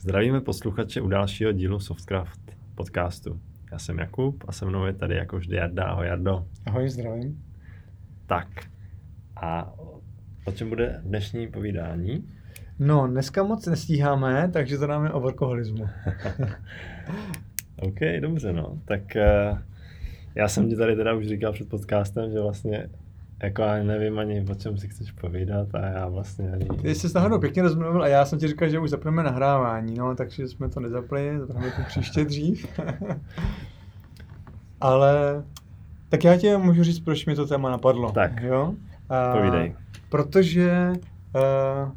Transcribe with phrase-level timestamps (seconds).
[0.00, 2.40] Zdravíme posluchače u dalšího dílu Softcraft
[2.74, 3.40] podcastu.
[3.72, 5.84] Já jsem Jakub a se mnou je tady jako vždy Jarda.
[5.84, 6.46] Ahoj Jardo.
[6.66, 7.44] Ahoj, zdravím.
[8.26, 8.48] Tak
[9.36, 9.74] a
[10.44, 12.28] o čem bude dnešní povídání?
[12.78, 15.88] No, dneska moc nestíháme, takže to dáme o workoholismu.
[17.76, 18.78] OK, dobře no.
[18.84, 19.02] Tak
[19.52, 19.58] uh,
[20.34, 22.88] já jsem ti tady teda už říkal před podcastem, že vlastně
[23.42, 26.64] jako já nevím ani, o čem si chceš povídat a já vlastně ani...
[26.82, 30.14] Ty jsi náhodou pěkně rozmluvil a já jsem ti říkal, že už zapneme nahrávání, no,
[30.14, 32.80] takže jsme to nezapli, zapneme to příště dřív.
[34.80, 35.44] Ale
[36.08, 38.12] tak já ti můžu říct, proč mi to téma napadlo.
[38.12, 38.74] Tak, jo?
[39.08, 39.74] A, povídej.
[40.08, 40.92] Protože
[41.34, 41.92] uh,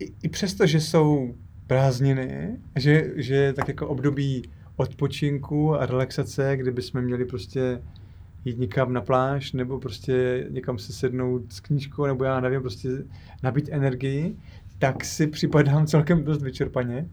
[0.00, 1.34] i, i přesto, že jsou
[1.66, 4.42] prázdniny, že, že tak jako období
[4.76, 7.82] odpočinku a relaxace, kdyby jsme měli prostě
[8.44, 12.88] jít někam na pláž, nebo prostě někam se sednout s knížkou, nebo já nevím, prostě
[13.42, 14.36] nabít energii,
[14.78, 17.08] tak si připadám celkem dost vyčerpaně.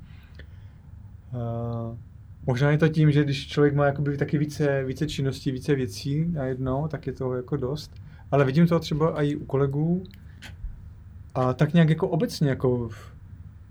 [1.33, 1.97] Uh,
[2.45, 6.25] možná je to tím, že když člověk má jakoby taky více, více činností, více věcí
[6.25, 7.91] najednou, tak je to jako dost.
[8.31, 10.03] Ale vidím to třeba i u kolegů.
[11.35, 12.89] A tak nějak jako obecně, jako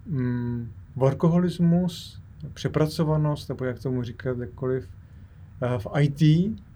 [0.06, 4.89] mm, workoholismus, přepracovanost, nebo jak tomu říkat, jakkoliv,
[5.62, 6.23] uh, v IT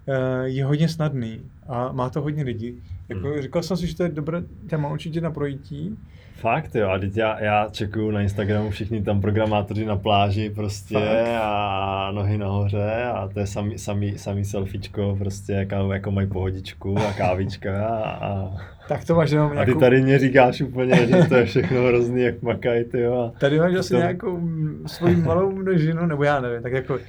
[0.43, 2.83] je hodně snadný a má to hodně lidí.
[3.09, 3.41] Jako, hmm.
[3.41, 5.97] Říkal jsem si, že to je dobré téma určitě na projítí.
[6.35, 10.93] Fakt jo, a teď já, já čekuju na Instagramu všichni tam programátoři na pláži prostě
[10.93, 11.41] Fakt.
[11.41, 16.97] a nohy nahoře a to je samý, samý, samý selfiečko prostě, jako, jako mají pohodičku
[16.97, 19.71] a kávička a, a tak to máš jenom nějakou...
[19.71, 23.33] A ty tady mě říkáš úplně, že to je všechno hrozný, jak makají, ty jo.
[23.39, 23.97] Tady máš asi to...
[23.97, 24.39] nějakou
[24.85, 26.99] svoji malou množinu, nebo já nevím, tak jako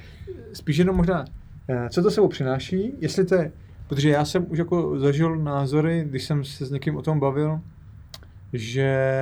[0.53, 1.42] spíš jenom možná Eh,
[1.89, 3.51] co to sebou přináší, jestli to je,
[3.87, 7.59] protože já jsem už jako zažil názory, když jsem se s někým o tom bavil,
[8.53, 9.17] že,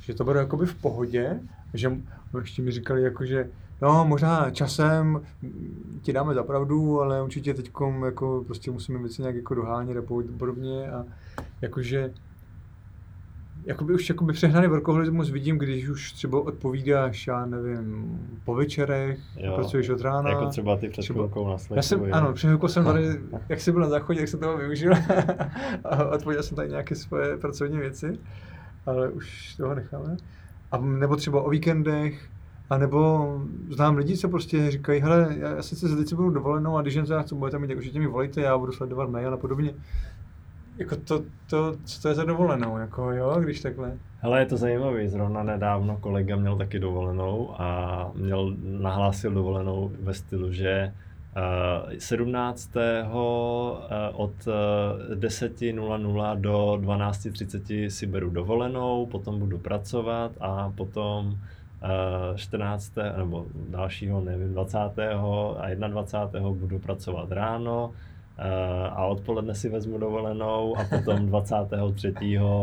[0.00, 1.40] že to bude jakoby v pohodě,
[1.74, 1.92] že
[2.40, 3.48] ještě mi říkali jako, že
[3.82, 5.20] no možná časem
[6.02, 7.70] ti dáme za pravdu, ale určitě teď
[8.04, 10.02] jako prostě musíme věci nějak jako dohánět a
[10.38, 11.04] podobně a
[11.60, 12.12] jakože
[13.66, 19.54] jakoby už jakoby přehnaný workoholismus vidím, když už třeba odpovídáš, já nevím, po večerech, jo,
[19.54, 20.30] pracuješ od rána.
[20.30, 23.72] Jako třeba ty před chvilkou na Já jsem, ano, před chvilkou jsem tady, jak jsi
[23.72, 24.92] byl na záchodě, jak jsem toho využil
[25.84, 28.18] a odpověděl jsem tady nějaké svoje pracovní věci,
[28.86, 30.16] ale už toho necháme.
[30.72, 32.28] A nebo třeba o víkendech,
[32.70, 33.32] a nebo
[33.70, 36.94] znám lidi, co prostě říkají, hele, já, já sice teď si budu dovolenou a když
[36.94, 39.74] jen co budete mít, tak určitě mi volejte, já budu sledovat mail a podobně.
[40.78, 43.92] Jako to, to, co to je za dovolenou, jako jo, když takhle.
[44.18, 50.14] Hele, je to zajímavé, zrovna nedávno kolega měl taky dovolenou a měl, nahlásil dovolenou ve
[50.14, 50.92] stylu, že
[51.86, 52.70] uh, 17.
[52.76, 53.12] Uh,
[54.12, 62.92] od uh, 10.00 do 12.30 si beru dovolenou, potom budu pracovat a potom uh, 14.
[63.16, 64.78] nebo dalšího, nevím, 20.
[65.58, 66.50] a 21.
[66.50, 67.92] budu pracovat ráno,
[68.90, 72.14] a odpoledne si vezmu dovolenou a potom 23.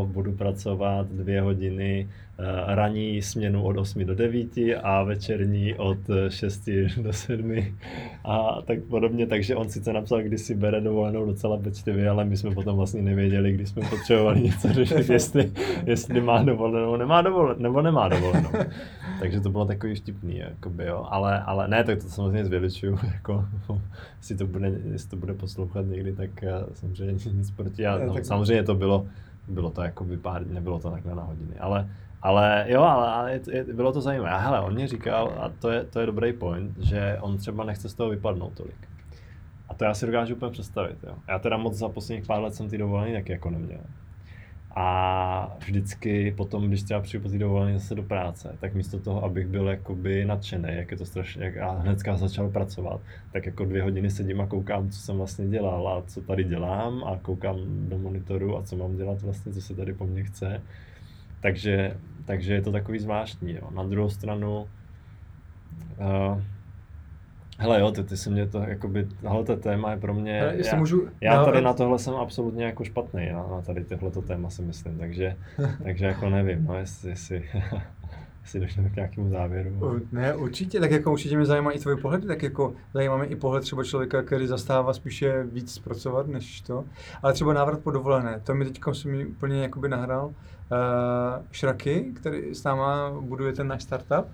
[0.06, 2.08] budu pracovat dvě hodiny
[2.40, 5.98] Eh, ranní směnu od 8 do 9 a večerní od
[6.30, 7.56] 6 do 7
[8.26, 12.38] a tak podobně, takže on sice napsal, kdy si bere dovolenou docela pečlivě, ale my
[12.38, 15.52] jsme potom vlastně nevěděli, když jsme potřebovali něco řešit, jestli,
[15.86, 18.50] jestli má dovolenou, nemá dovolenou, nebo nemá dovolenou.
[19.24, 21.08] Takže to bylo takový vtipný, jakoby, jo.
[21.10, 23.46] Ale, ale ne, tak to samozřejmě zvěličuju, jako,
[24.18, 26.30] jestli to bude, jestli to bude poslouchat někdy, tak
[26.74, 27.82] samozřejmě nic proti.
[27.82, 29.06] Já, no, samozřejmě to bylo,
[29.48, 31.90] bylo to jako pár, nebylo to takhle na hodiny, ale
[32.22, 34.32] ale jo, ale, ale je, je, bylo to zajímavé.
[34.32, 37.64] A hele, on mě říkal, a to je, to je dobrý point, že on třeba
[37.64, 38.88] nechce z toho vypadnout tolik.
[39.70, 40.98] A to já si dokážu úplně představit.
[41.04, 41.16] Jo.
[41.28, 43.80] Já teda moc za posledních pár let jsem ty dovolený taky jako neměl.
[44.76, 49.24] A vždycky potom, když třeba přijdu po ty dovolený zase do práce, tak místo toho,
[49.24, 53.02] abych byl jakoby nadšený, jak je to strašně, jak já hnedka začal pracovat,
[53.32, 57.04] tak jako dvě hodiny sedím a koukám, co jsem vlastně dělal a co tady dělám
[57.04, 57.58] a koukám
[57.90, 60.62] do monitoru a co mám dělat vlastně, co se tady po mně chce.
[61.42, 63.54] Takže takže je to takový zvláštní.
[63.54, 63.70] Jo.
[63.72, 64.68] Na druhou stranu,
[65.98, 66.42] uh,
[67.60, 70.56] hele jo, ty, ty se mě to, jakoby, tohle to téma je pro mě, hele,
[70.66, 74.50] já, můžu já tady na tohle jsem absolutně jako špatný, na, na tady tohleto téma
[74.50, 75.36] si myslím, takže,
[75.84, 77.50] takže jako nevím, no, jestli, jestli
[78.44, 80.02] jestli došlo k nějakému závěru.
[80.12, 83.36] Ne, určitě, tak jako určitě mě zajímá i tvůj pohled, tak jako zajímá mě i
[83.36, 86.86] pohled třeba člověka, který zastává spíše víc zpracovat než to,
[87.22, 90.26] ale třeba návrat po dovolené, to mi teď se mi úplně jakoby nahrál.
[90.28, 94.26] Uh, Šraky, který s náma buduje ten náš startup,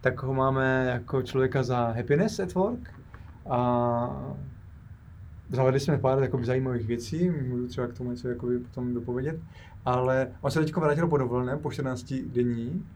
[0.00, 2.90] tak ho máme jako člověka za Happiness at Work
[3.50, 4.34] a
[5.48, 9.36] zavedli jsme pár jakoby, zajímavých věcí, můžu třeba k tomu něco jakoby, potom dopovědět,
[9.84, 12.86] ale on se teď vrátil po dovolené, po 14 denní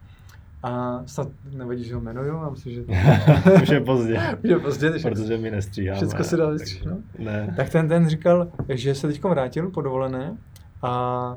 [0.63, 2.85] A snad nevadí, že ho jmenuju, a myslím, že...
[3.63, 4.21] Už je pozdě.
[4.45, 5.97] Už je pozdě, takže Protože my nestříháme.
[5.97, 7.05] Všechno se dá vystříhnout.
[7.19, 7.55] Ne.
[7.57, 10.37] Tak ten, ten říkal, že se teď vrátil po dovolené
[10.83, 11.37] a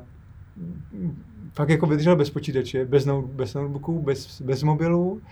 [1.52, 5.22] fakt jako vydržel bez počítače, bez, no, bez notebooku, bez, bez mobilu.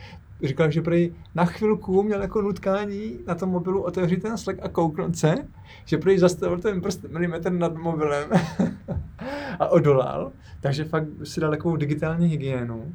[0.43, 4.69] Říkal, že prý na chvilku měl jako nutkání na tom mobilu otevřít ten Slack a
[4.69, 5.35] kouknout se,
[5.85, 8.31] že prý zastavil ten prst milimetr nad mobilem
[9.59, 10.33] a odolal.
[10.61, 12.95] Takže fakt si dal takovou digitální hygienu.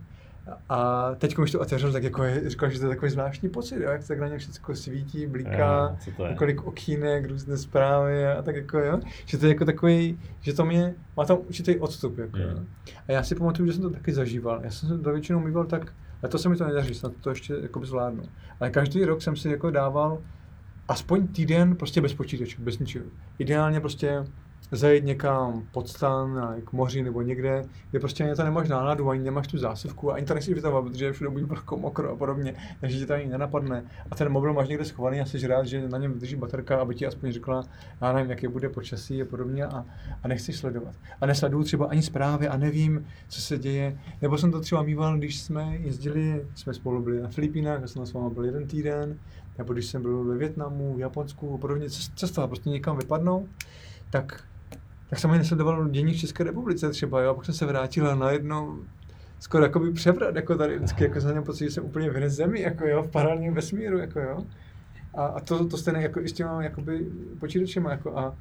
[0.70, 3.76] A teď, když to otevřel, tak jako je, říkal, že to je takový zvláštní pocit,
[3.76, 5.98] jo, jak tak na ně všechno svítí, bliká,
[6.30, 10.66] několik okýnek, různé zprávy a tak jako jo, že to je jako takový, že to
[10.66, 12.68] mě, má tam určitý odstup, jako, mm.
[13.08, 14.60] A já si pamatuju, že jsem to taky zažíval.
[14.64, 15.94] Já jsem se to většinou mýval tak,
[16.24, 18.24] a to se mi to nedaří, snad to ještě jako zvládnu.
[18.60, 20.18] Ale každý rok jsem si jako dával
[20.88, 23.06] aspoň týden prostě bez počítače, bez ničeho.
[23.40, 24.26] Ideálně prostě
[24.72, 29.24] zajít někam pod stan, k moři nebo někde, kde prostě ani to nemáš náladu, ani
[29.24, 33.00] nemáš tu zásuvku, ani to nechceš vytahovat, protože všude bude vlhko, mokro a podobně, takže
[33.00, 33.84] ti to ani nenapadne.
[34.12, 36.96] A ten mobil máš někde schovaný a jsi rád, že na něm vydrží baterka, aby
[36.96, 37.64] ti aspoň řekla,
[38.02, 39.86] já nevím, jaké bude počasí a podobně a,
[40.24, 40.96] a nechceš sledovat.
[41.22, 44.00] A nesleduju třeba ani zprávy a nevím, co se děje.
[44.22, 48.06] Nebo jsem to třeba mýval, když jsme jezdili, jsme spolu byli na Filipínách, já jsem
[48.06, 49.20] s vámi byl jeden týden,
[49.58, 53.48] nebo když jsem byl ve Větnamu, v Japonsku a podobně, cestovat, prostě někam vypadnou,
[54.10, 54.44] tak
[55.14, 58.10] tak jsem ani nesledoval dění v České republice třeba, jo, a pak jsem se vrátil
[58.10, 58.80] a najednou
[59.40, 62.62] skoro jakoby převrat, jako tady vždycky, jako za pocit, že jsem úplně v jiné zemi,
[62.62, 64.46] jako jo, v paralelním vesmíru, jako jo.
[65.14, 67.06] A, a to, to stejné jako i s těma jakoby
[67.40, 68.36] počítačema, jako a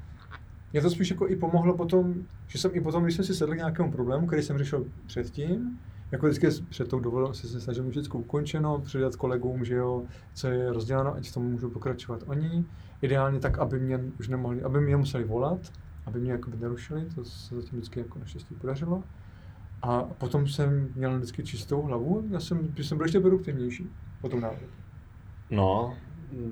[0.71, 2.13] mě to spíš jako i pomohlo potom,
[2.47, 5.79] že jsem i potom, když jsem si sedl k nějakému problému, který jsem řešil předtím,
[6.11, 10.03] jako vždycky před tou dovolenou se snažím vždycky ukončeno, předat kolegům, že jo,
[10.33, 12.65] co je rozděleno, ať v tom můžu pokračovat oni.
[13.01, 15.59] Ideálně tak, aby mě už nemohli, aby mě museli volat,
[16.05, 19.03] aby mě jako nerušili, to se zatím vždycky jako naštěstí podařilo.
[19.81, 23.89] A potom jsem měl vždycky čistou hlavu, já jsem, jsem byl ještě produktivnější
[24.21, 24.73] po tom návratu.
[25.49, 25.97] No,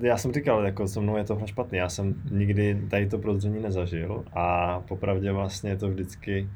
[0.00, 3.62] já jsem říkal, jako se mnou je to špatný, já jsem nikdy tady to prozření
[3.62, 6.48] nezažil a popravdě vlastně je to vždycky,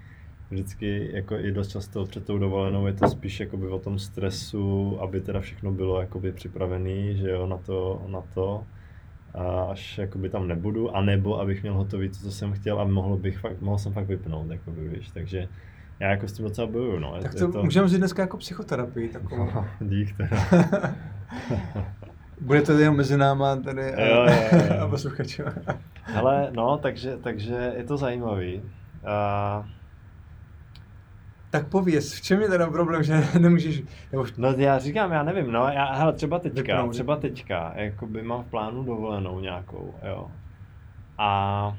[0.50, 4.98] vždycky jako i dost často před tou dovolenou je to spíš jakoby o tom stresu,
[5.00, 8.64] aby teda všechno bylo jakoby připravený, že jo, na to, na to
[9.36, 13.38] až jakoby tam nebudu, anebo abych měl hotový to, co jsem chtěl a mohl, bych
[13.38, 15.48] fakt, mohl jsem fakt vypnout, jakoby, víš, takže
[16.00, 17.18] já jako s tím docela bojuju, no.
[17.22, 17.62] Tak to, je to...
[17.62, 19.48] můžeme říct dneska jako psychoterapii takovou.
[19.54, 20.36] No, dík teda.
[22.40, 24.80] Bude to jenom mezi náma tady a, jo, jo, jo.
[24.80, 25.42] a posluchači.
[26.02, 28.62] Hele, no, takže, takže je to zajímavý.
[29.02, 29.66] Uh,
[31.60, 33.82] tak pověz, v čem je teda problém, že nemůžeš...
[34.12, 34.26] Nebo...
[34.36, 36.92] No já říkám, já nevím, no, já, hele, třeba teďka, Vypnout.
[36.92, 40.30] třeba teďka, jakoby mám v plánu dovolenou nějakou, jo.
[41.18, 41.76] A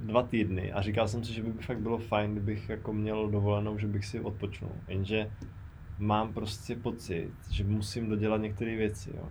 [0.00, 3.78] dva týdny a říkal jsem si, že by fakt bylo fajn, kdybych jako měl dovolenou,
[3.78, 5.30] že bych si odpočnul, jenže
[5.98, 9.28] mám prostě pocit, že musím dodělat některé věci, jo.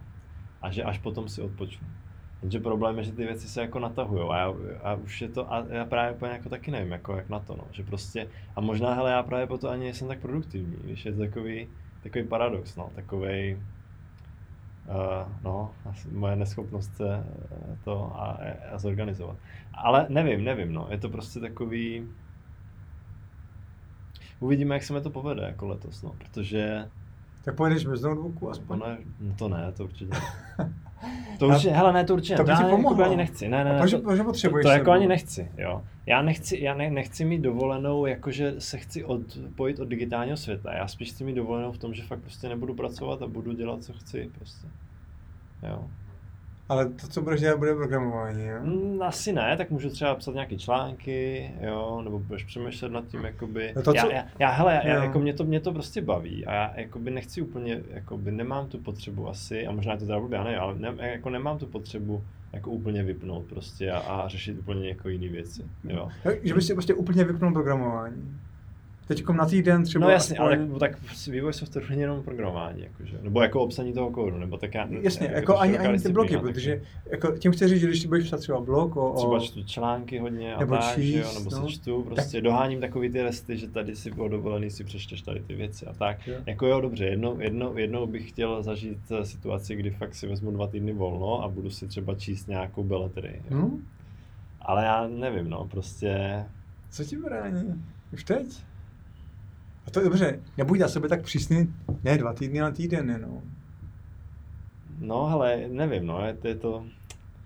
[0.62, 1.88] A že až potom si odpočnu.
[2.42, 4.54] Jenže problém je, že ty věci se jako natahují a, já,
[4.84, 7.56] a už je to, a já právě úplně jako taky nevím, jako jak na to,
[7.56, 11.14] no, že prostě, a možná, hele, já právě proto ani nejsem tak produktivní, když je
[11.14, 13.56] to takový, takový paradox, no, takový,
[14.86, 18.40] uh, no, asi moje neschopnost se eh, to a,
[18.72, 19.38] a zorganizovat.
[19.74, 22.16] Ale nevím, nevím, no, je to prostě takový,
[24.40, 26.92] uvidíme, jak se mi to povede jako letos, no, protože
[27.42, 28.80] tak pojedeš bez notebooku aspoň?
[28.80, 30.12] No, ne, no to ne, to určitě
[31.38, 33.80] To určitě, hele, ne, to určitě, to, to já jako ani nechci, ne, ne, ne,
[33.80, 35.84] proč, to, proč potřebuješ to, to jako ani nechci, jo.
[36.06, 40.88] Já nechci, já ne, nechci mít dovolenou, jakože se chci odpojit od digitálního světa, já
[40.88, 43.94] spíš chci mít dovolenou v tom, že fakt prostě nebudu pracovat a budu dělat, co
[43.94, 44.68] chci, prostě,
[45.70, 45.88] jo.
[46.70, 48.58] Ale to, co budeš dělat, bude programování, jo?
[48.62, 53.26] Mm, asi ne, tak můžu třeba psat nějaké články, jo, nebo budeš přemýšlet nad tím,
[53.26, 53.74] jakoby...
[53.76, 56.54] No to, já, já, já, hele, já, jako mě to, mě to prostě baví a
[56.54, 60.38] já jakoby nechci úplně, jakoby nemám tu potřebu asi, a možná je to teda blbě,
[60.38, 62.24] já nevím, ale ne, jako nemám tu potřebu
[62.54, 66.10] jako úplně vypnout prostě a, a řešit úplně jako jiné věci, jo.
[66.44, 68.40] Že bys si prostě úplně vypnul programování
[69.10, 70.06] teď na týden třeba.
[70.06, 70.70] No jasně, aspoň...
[70.70, 70.98] ale tak
[71.28, 75.28] vývoj softwaru není jenom programování, jakože, nebo jako obsaní toho kódu, nebo tak já, Jasně,
[75.28, 78.40] jako, jako ani, ani ty bloky, protože jako, tím chci říct, že když budeš psát
[78.40, 79.14] třeba blog o...
[79.18, 82.44] Třeba čtu články hodně a nebo tak, číst, jo, nebo no, se čtu, prostě tak...
[82.44, 85.94] doháním takový ty resty, že tady si bylo dovolený, si přečteš tady ty věci a
[85.94, 86.28] tak.
[86.28, 86.36] Jo.
[86.46, 90.52] Jako jo, dobře, jednou, jednou, jednou bych chtěl zažít eh, situaci, kdy fakt si vezmu
[90.52, 93.42] dva týdny volno a budu si třeba číst nějakou beletry.
[93.50, 93.88] Hmm?
[94.62, 96.44] Ale já nevím, no, prostě...
[96.90, 97.84] Co ti brání?
[98.14, 98.69] Už teď?
[99.90, 103.42] A to je dobře, nebuď na sebe tak přísný, ne dva týdny, ale týden, no.
[105.00, 106.48] No, hele, nevím, no, je to...
[106.48, 106.84] Je to...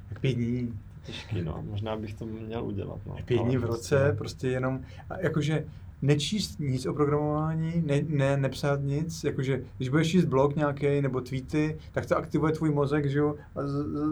[0.10, 0.80] Tak pět dní.
[1.04, 3.16] Těžký, no, možná bych to měl udělat, no.
[3.26, 5.66] Pět dní v roce, prostě, prostě jenom, a jakože
[6.04, 11.22] nečíst nic o programování, ne, ne, nepsat nic, jakože když budeš číst blog nějaký nebo
[11.22, 13.60] tweety, tak to aktivuje tvůj mozek, že jo, a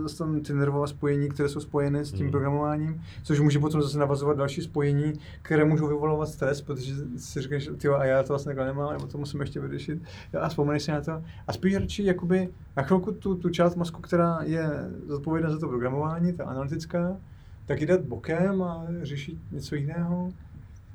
[0.02, 2.32] zase tam ty nervové spojení, které jsou spojeny s tím Hmm.
[2.32, 7.70] programováním, což může potom zase navazovat další spojení, které můžou vyvolávat stres, protože si říkáš,
[7.78, 10.02] ty a já to vlastně takhle nemám, nebo to musím ještě vyřešit.
[10.42, 11.24] A vzpomeneš si na to.
[11.48, 14.70] A spíš radši jakoby na chvilku tu, tu část mozku, která je
[15.08, 17.18] zodpovědná za to programování, ta analytická,
[17.66, 20.32] tak ji dát bokem a řešit něco jiného.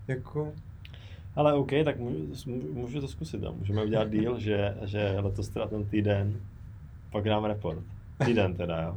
[0.09, 0.53] Jako,
[1.37, 2.27] Ale OK, tak můžu,
[2.73, 3.41] můžu to zkusit.
[3.41, 3.55] No.
[3.59, 6.41] Můžeme udělat deal, že, že letos teda ten týden,
[7.13, 7.79] pak dáme report.
[8.25, 8.97] Týden teda, jo.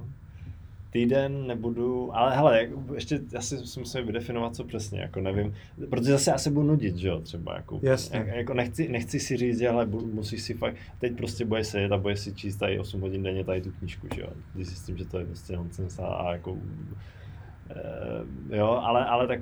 [0.92, 5.54] Týden nebudu, ale hele, ještě asi si musím vydefinovat, co přesně, jako nevím,
[5.90, 8.18] protože zase se budu nudit, že jo, třeba, jako, Jasně.
[8.18, 11.98] jak- jako nechci, nechci si říct, bu- musíš si fakt, teď prostě bude sedět a
[11.98, 14.84] bude si číst tady 8 hodin denně tady tu knížku, že jo, když si s
[14.84, 16.58] tím, že to je prostě nonsense a, a jako,
[18.50, 19.40] jo, ale, ale tak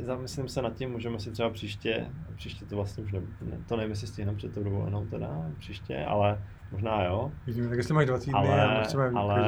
[0.00, 3.76] zamyslím se nad tím, můžeme si třeba příště, příště to vlastně už ne, ne to
[3.76, 8.06] nevím, jestli stihneme před tou dovolenou teda, příště, ale možná jo, vidíme, tak jestli máš
[8.06, 9.42] dva týdny ale, chceme ale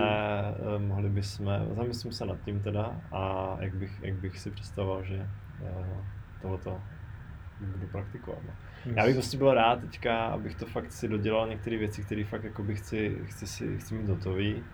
[0.76, 5.04] eh, mohli bychom, zamyslím se nad tím teda a jak bych, jak bych si představoval,
[5.04, 5.28] že
[5.64, 6.04] eh,
[6.42, 6.80] tohoto
[7.60, 8.38] budu praktikovat.
[8.46, 8.52] No.
[8.96, 12.44] Já bych prostě byl rád teďka, abych to fakt si dodělal některé věci, které fakt
[12.44, 14.64] jakoby chci, chci, si, chci mít hotový.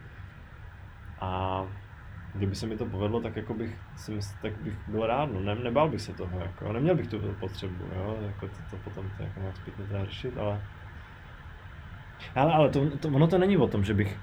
[1.21, 1.63] A
[2.35, 3.77] kdyby se mi to povedlo, tak jako bych,
[4.43, 7.85] tak bych byl rád, no, ne, nebál bych se toho, jako, neměl bych tu potřebu,
[7.97, 10.61] jo, jako to, to potom to jako nějak zpětně teda řešit, ale
[12.35, 14.19] ale, ale to, to, ono to není o tom, že bych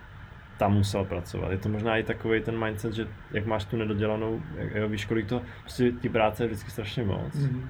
[0.57, 1.51] tam musel pracovat.
[1.51, 5.05] Je to možná i takový ten mindset, že jak máš tu nedodělanou, jak- jo, víš,
[5.05, 7.35] kolik to, prostě ti práce je vždycky strašně moc.
[7.35, 7.69] Mhm.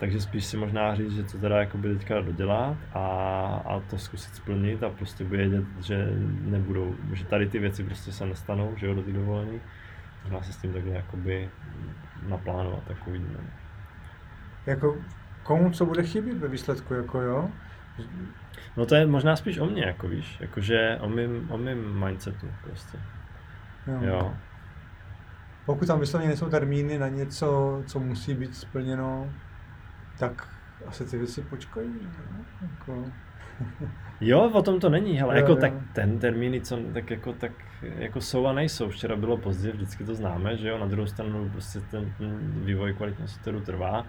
[0.00, 3.06] Takže spíš si možná říct, že to teda jakoby teďka dodělat a,
[3.66, 6.08] a to zkusit splnit a prostě vědět, že
[6.40, 9.60] nebudou, že tady ty věci prostě se nestanou, že jo, do té dovolený.
[10.24, 11.50] Možná se s tím takhle jakoby
[12.28, 13.38] naplánovat, tak uvidíme.
[14.66, 14.96] Jako,
[15.42, 17.50] komu co bude chybět ve výsledku, jako jo?
[18.76, 22.46] No to je možná spíš o mně, jako víš, jakože o mým, o mým mindsetu
[22.62, 22.98] prostě,
[24.00, 24.34] jo.
[25.66, 29.32] Pokud tam vyslovně nejsou termíny na něco, co musí být splněno,
[30.18, 30.48] tak
[30.86, 31.88] asi ty věci počkají.
[31.88, 32.44] ne?
[32.62, 33.04] Jako,
[34.20, 35.56] Jo, o tom to není, Jo, jako jo.
[35.56, 37.52] tak ten termíny, co tak jako, tak
[37.82, 38.88] jako jsou a nejsou.
[38.88, 42.94] Včera bylo pozdě, vždycky to známe, že jo, na druhou stranu prostě ten, ten vývoj
[42.94, 44.06] kvalitního softwaru trvá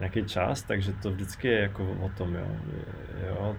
[0.00, 2.46] nějaký čas, takže to vždycky je jako o tom, jo.
[3.28, 3.56] jo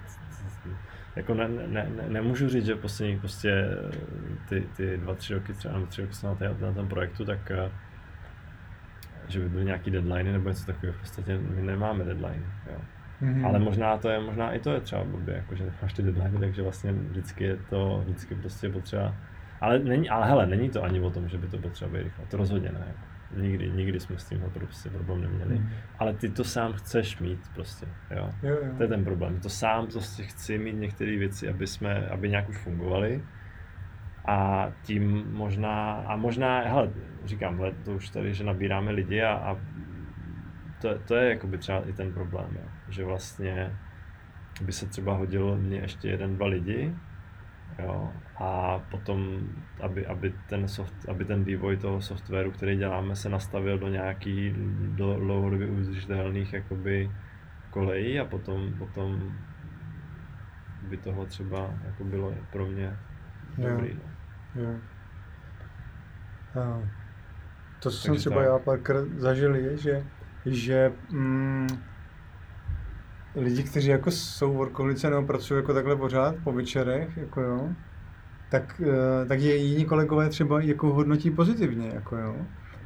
[1.16, 3.66] jako ne, ne, ne, nemůžu říct, že poslední prostě
[4.50, 7.52] ty, ty dva, tři roky, třeba nebo tři roky jsem na, na tom projektu, tak
[7.52, 7.72] eh,
[9.28, 12.78] že by byly nějaký deadliny nebo něco takového, v podstatě my nemáme deadline, jo.
[13.22, 13.46] mhm.
[13.46, 16.40] Ale možná to je, možná i to je třeba blbě, jako, že nemáš ty deadline,
[16.40, 19.16] takže vlastně vždycky je to, vždycky prostě potřeba,
[19.62, 22.26] ale, není, ale hele, není to ani o tom, že by to potřeba být rychle,
[22.26, 22.84] to rozhodně ne.
[22.88, 23.16] Jako.
[23.42, 25.56] Nikdy, nikdy jsme s tímhle prostě problém neměli.
[25.56, 25.70] Mhm.
[26.00, 28.30] Ale ty to sám chceš mít prostě, jo.
[28.44, 28.74] Jo, jo.
[28.78, 29.40] To je ten problém.
[29.40, 33.24] To sám prostě chci mít některé věci, aby jsme, aby nějak už fungovaly.
[34.28, 36.92] A tím možná, a možná, hele,
[37.26, 39.58] říkám, let, to už tady, že nabíráme lidi a, a
[40.82, 42.70] to, to je jakoby třeba i ten problém, jo.
[42.90, 43.72] že vlastně
[44.62, 46.96] by se třeba hodilo mě ještě jeden, dva lidi,
[47.84, 49.40] jo, a potom,
[49.82, 54.54] aby, aby, ten soft, aby ten vývoj toho softwaru, který děláme, se nastavil do nějaký
[54.96, 57.12] do dlouhodobě udržitelných jakoby
[57.70, 59.36] kolejí a potom, potom
[60.90, 62.98] by toho třeba jako bylo pro mě
[63.58, 63.94] dobrý.
[63.94, 64.15] No.
[64.56, 64.76] Jo.
[66.62, 66.82] A
[67.80, 68.46] to, co jsem třeba tak.
[68.46, 70.04] já párkrát zažil, je, že,
[70.46, 71.68] že mm,
[73.36, 77.70] lidi, kteří jako jsou workoholice nebo pracují jako takhle pořád po večerech, jako jo,
[78.50, 82.36] tak, eh, tak je jiní kolegové třeba jako hodnotí pozitivně, jako jo.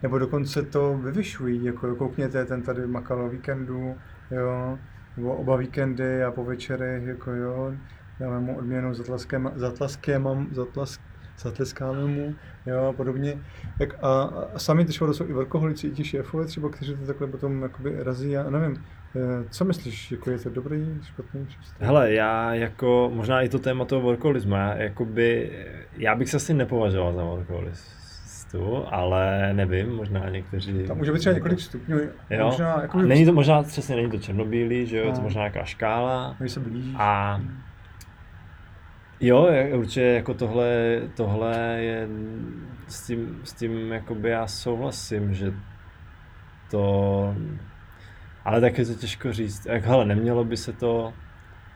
[0.03, 3.95] Nebo dokonce to vyvyšují, jako jo, koukněte, ten tady makal o víkendu,
[4.31, 4.79] jo,
[5.17, 7.73] nebo oba víkendy a po večerech, jako jo,
[8.19, 11.01] dáme mu odměnu zatlaskem, zatlaskem, zatlask,
[11.39, 13.37] zatleskáme mu, jo, a podobně.
[13.77, 14.21] Tak a,
[14.55, 17.61] a sami ty školy jsou i workoholici, i ti šéfové třeba, kteří to takhle potom
[17.61, 18.83] jakoby razí, já nevím,
[19.15, 21.47] eh, co myslíš, jako je to dobrý, špatný?
[21.47, 21.75] Čistý?
[21.85, 25.51] Hele, já jako, možná i to téma toho workoholismu, já, jakoby,
[25.97, 30.83] já bych se asi nepovažoval za workoholistu, ale nevím, možná někteří...
[30.87, 34.11] Tam může být třeba několik stupňů, Jo, možná, a jakoby, není to možná, přesně není
[34.11, 36.35] to černobílý, že jo, je to možná nějaká škála.
[36.39, 36.95] když se blížíš.
[36.97, 37.41] A
[39.19, 42.07] jo, určitě jako tohle, tohle je,
[42.87, 45.53] s tím, s tím jakoby já souhlasím, že
[46.71, 47.35] to,
[48.45, 49.65] ale tak je to těžko říct.
[49.65, 51.13] Jak, hele, nemělo by se to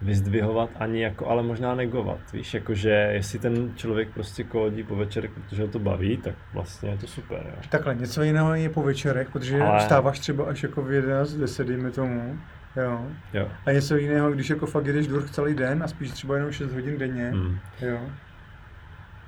[0.01, 5.31] vyzdvihovat ani jako, ale možná negovat, víš, jakože jestli ten člověk prostě kódí po večerech,
[5.31, 7.61] protože ho to baví, tak vlastně je to super, jo.
[7.69, 9.79] Takhle, něco jiného je po večerech, protože ale...
[9.79, 12.39] vstáváš třeba až jako v 11, 10, dejme tomu,
[12.75, 13.07] jo.
[13.33, 13.47] jo.
[13.65, 16.73] A něco jiného, když jako fakt jdeš durch celý den a spíš třeba jenom 6
[16.73, 17.59] hodin denně, hmm.
[17.81, 17.99] jo.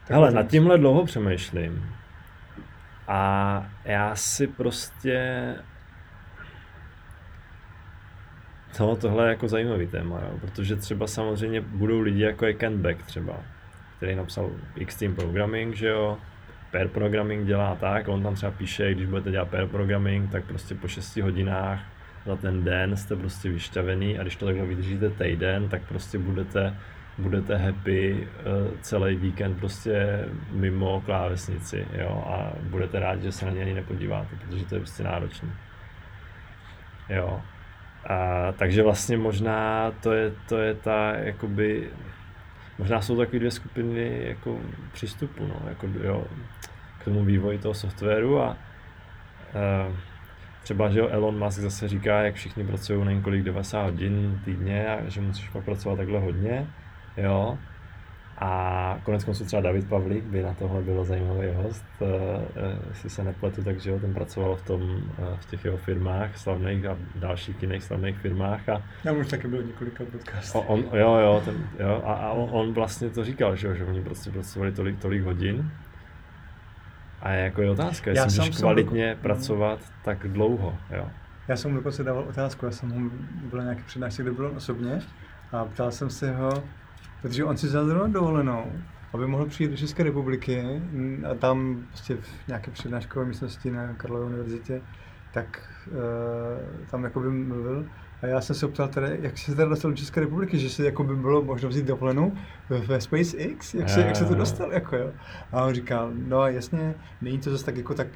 [0.07, 1.95] Tak Hele, nad tímhle dlouho přemýšlím.
[3.07, 5.55] A já si prostě
[8.79, 12.77] No, tohle je jako zajímavý téma, jo, protože třeba samozřejmě budou lidi jako je Ken
[12.77, 13.33] Beck třeba,
[13.97, 16.17] který napsal X-Team Programming, že jo,
[16.71, 20.75] pair programming dělá tak, on tam třeba píše, když budete dělat pair programming, tak prostě
[20.75, 21.79] po 6 hodinách
[22.25, 26.75] za ten den jste prostě vyšťavený a když to takhle vydržíte týden, tak prostě budete,
[27.17, 33.51] budete happy uh, celý víkend prostě mimo klávesnici, jo, a budete rádi, že se na
[33.51, 35.49] ně ani nepodíváte, protože to je prostě náročné.
[37.09, 37.41] Jo,
[38.09, 41.89] a, takže vlastně možná to je, to je ta, jakoby,
[42.77, 44.59] možná jsou takové dvě skupiny jako
[44.93, 46.25] přístupu, no, jako, jo,
[46.99, 48.57] k tomu vývoji toho softwaru a, a
[50.65, 54.87] třeba, že jo, Elon Musk zase říká, jak všichni pracují na několik 90 hodin týdně
[54.87, 56.67] a že musíš pak pracovat takhle hodně,
[57.17, 57.57] jo,
[58.37, 62.07] a konec konců třeba David Pavlík by na tohle byl zajímavý host, uh,
[62.89, 66.85] jestli se nepletu, takže jo, ten pracoval v, tom, uh, v těch jeho firmách slavných
[66.85, 68.69] a dalších jiných slavných firmách.
[68.69, 70.59] A Já už taky byl několika podcastů.
[70.59, 74.01] On, jo, jo, ten, jo a, a on, on, vlastně to říkal, že, že oni
[74.01, 75.71] prostě pracovali tolik, tolik hodin.
[77.25, 79.21] A je jako je otázka, jestli můžeš kvalitně jsem...
[79.21, 80.77] pracovat tak dlouho.
[80.97, 81.09] Jo.
[81.47, 83.09] Já jsem mu dokonce dával otázku, já jsem mu
[83.49, 84.99] byl nějaký přednášce, kde byl osobně
[85.51, 86.63] a ptal jsem se ho,
[87.25, 88.71] Protože on si vzal zrovna dovolenou,
[89.13, 90.81] aby mohl přijít do České republiky
[91.31, 94.81] a tam prostě v nějaké přednáškové místnosti na Karlově univerzitě,
[95.33, 97.85] tak uh, tam jako by mluvil.
[98.25, 100.85] A já jsem se ptal teda, jak se teda dostal do České republiky, že se
[100.85, 102.33] jako by bylo možno vzít dovolenou
[102.69, 105.11] ve SpaceX, jak se, jak se to dostal, jako jo.
[105.51, 108.07] A on říkal, no jasně, není to zase tak jako tak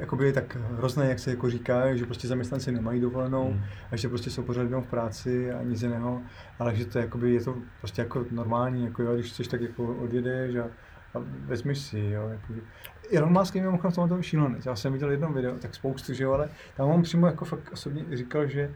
[0.00, 3.60] jakoby tak hrozné, jak se jako říká, že prostě zaměstnanci nemají dovolenou hmm.
[3.90, 6.22] a že prostě jsou pořád jenom v práci a nic jiného,
[6.58, 9.96] ale že to jakoby je to prostě jako normální, jako jo, když chceš tak jako
[9.96, 10.64] odjedeš a,
[11.14, 12.62] a vezmeš si, jo, jakoby.
[13.12, 14.56] Elon Musk je mimochodem v tomhle šílený.
[14.66, 17.72] Já jsem viděl jedno video, tak spoustu, že jo, ale tam on přímo jako fakt
[17.72, 18.70] osobně říkal, že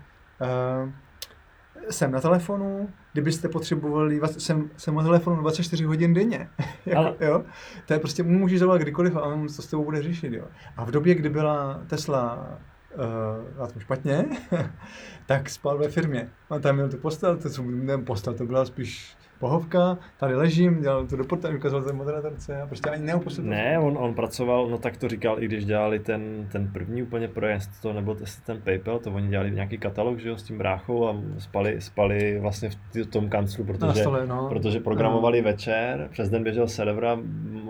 [1.91, 6.49] jsem na telefonu, kdybyste potřebovali, jsem, jsem na telefonu 24 hodin denně.
[6.87, 7.15] jako, Ale...
[7.21, 7.45] jo?
[7.87, 10.33] To je prostě, můžeš zavolat kdykoliv a on to s tebou bude řešit.
[10.33, 10.45] Jo?
[10.77, 12.49] A v době, kdy byla Tesla
[12.95, 14.25] uh, na tom špatně,
[15.27, 16.29] tak spal ve firmě.
[16.49, 21.07] On tam měl tu postel, to, ne postel, to byla spíš pohovka, tady ležím, dělal
[21.07, 23.51] to do portálu, ukazoval ten moderatorce a prostě ani neuposledil.
[23.51, 27.29] Ne, on, on pracoval, no tak to říkal, i když dělali ten, ten první úplně
[27.29, 31.09] projekt, to nebo ten PayPal, to oni dělali nějaký katalog, že jo, s tím bráchou
[31.09, 34.49] a spali, spali vlastně v tom kanclu, protože, stole, no.
[34.49, 35.45] protože programovali no.
[35.45, 37.19] večer, přes den běžel server a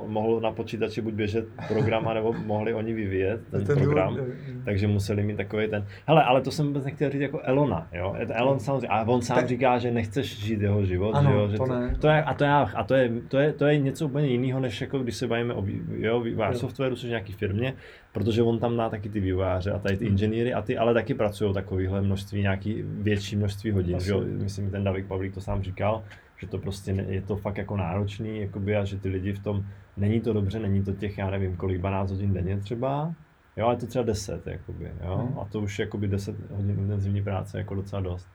[0.07, 4.29] mohl na počítači buď běžet program, nebo mohli oni vyvíjet ten, ten program, důvod,
[4.65, 8.15] takže museli mít takový ten, hele, ale to jsem vůbec nechtěl říct jako Elona, jo,
[8.31, 11.62] Elon samozřejmě, a on sám říká, že nechceš žít jeho život, ano, že jo, že
[11.66, 11.96] to, ne.
[12.01, 14.61] To je, a to, je, a to je, to je, to je něco úplně jiného,
[14.61, 17.75] než jako když se bavíme o jo, vývojář softwaru, což nějaký firmě,
[18.12, 21.14] protože on tam má taky ty vývojáře a tady ty inženýry a ty ale taky
[21.14, 24.01] pracují takovýhle množství, nějaký větší množství hodin.
[24.01, 24.14] Že?
[24.14, 26.03] Myslím, ten David Pavlík to sám říkal,
[26.42, 29.42] že to prostě ne, je to fakt jako náročný jakoby, a že ty lidi v
[29.42, 29.64] tom,
[29.96, 33.14] není to dobře, není to těch, já nevím, kolik, 12 hodin denně třeba,
[33.57, 35.38] jo, ale to třeba 10, jakoby, jo, hmm.
[35.38, 38.29] a to už jakoby 10 hodin intenzivní práce jako docela dost.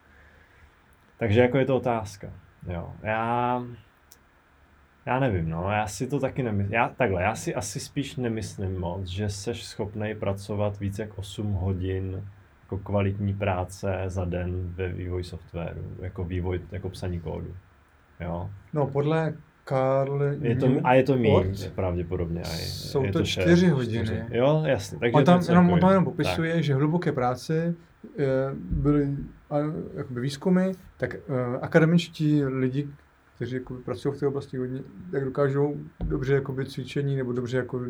[1.20, 2.34] Takže jako je to otázka.
[2.68, 3.64] Jo, já,
[5.06, 8.80] já nevím, no, já si to taky nemyslím, já, takhle, já si asi spíš nemyslím
[8.80, 12.24] moc, že seš schopný pracovat více jak 8 hodin
[12.62, 17.56] jako kvalitní práce za den ve vývoji softwaru, jako vývoj, jako psaní kódu,
[18.20, 18.50] jo.
[18.74, 19.34] No, podle
[19.68, 22.42] Karl je to, A je to méně, pravděpodobně.
[22.42, 24.06] A je, jsou je to, to čtyři hodiny.
[24.06, 24.24] Čtyři.
[24.32, 25.00] Jo, jasně.
[25.00, 26.64] Takže on tam, jenom, on tam jenom popisuje, tak.
[26.64, 27.76] že hluboké práce
[28.54, 29.18] byly
[29.94, 32.90] jakoby výzkumy, tak uh, akademičtí lidi,
[33.36, 37.82] kteří jako pracují v té oblasti hodně, tak dokážou dobře jakoby cvičení nebo dobře jako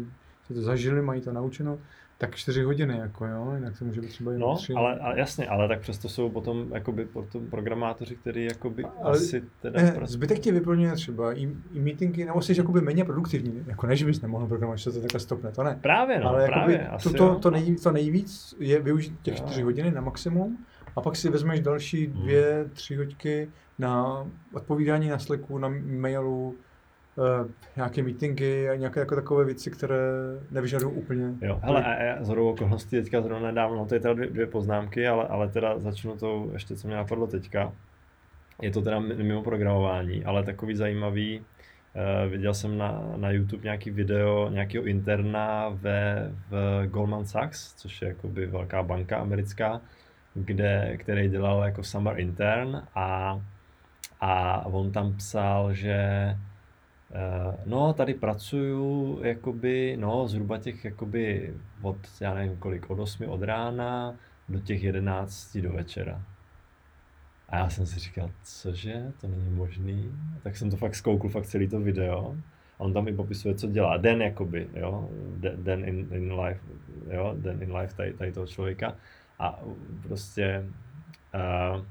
[0.47, 1.79] to zažili, mají to naučeno,
[2.17, 4.73] tak čtyři hodiny, jako jo, jinak to může být třeba jenom no, tři.
[4.73, 9.43] ale a jasně, ale tak přesto jsou potom jakoby potom programátoři, kteří jakoby ale asi
[9.61, 10.13] teda ne, pracují.
[10.13, 14.21] Zbytek ti vyplňuje třeba i, i meetingy, nebo jsi jakoby méně produktivní, jako než bys
[14.21, 15.79] nemohl programovat, že to takhle stopne, to ne.
[15.81, 19.61] Právě, no, ale právě, jakoby, to, to, to, nejvíc, to nejvíc je využít těch čtyři
[19.61, 20.57] hodiny na maximum
[20.95, 22.21] a pak si vezmeš další hmm.
[22.21, 23.49] dvě, tři hoďky
[23.79, 26.55] na odpovídání na Slacku, na mailu,
[27.75, 29.95] nějaké meetingy a nějaké jako takové věci, které
[30.51, 31.33] nevyžadují úplně.
[31.41, 34.47] Jo, hele, a já z okolností teďka zrovna nedávno, no to je teda dvě, dvě
[34.47, 37.73] poznámky, ale, ale teda začnu to ještě, co mě napadlo teďka.
[38.61, 41.41] je to teda mimo programování, ale takový zajímavý,
[41.95, 48.01] Uh, viděl jsem na, na YouTube nějaký video nějakého interna ve, v Goldman Sachs, což
[48.01, 49.81] je jakoby velká banka americká,
[50.33, 53.41] kde, který dělal jako summer intern a,
[54.21, 55.97] a on tam psal, že
[57.65, 63.41] no tady pracuju jakoby, no zhruba těch jakoby od, já nevím kolik, od 8 od
[63.41, 64.15] rána
[64.49, 66.21] do těch 11 do večera.
[67.49, 70.11] A já jsem si říkal, cože, to není možný.
[70.43, 72.35] Tak jsem to fakt zkoukl, fakt celý to video.
[72.79, 73.97] A on tam i popisuje, co dělá.
[73.97, 75.09] Den jakoby, jo,
[75.55, 76.61] den in, in life,
[77.11, 78.95] jo, den in life tady, tady toho člověka.
[79.39, 79.59] A
[80.03, 80.65] prostě
[81.35, 81.85] uh,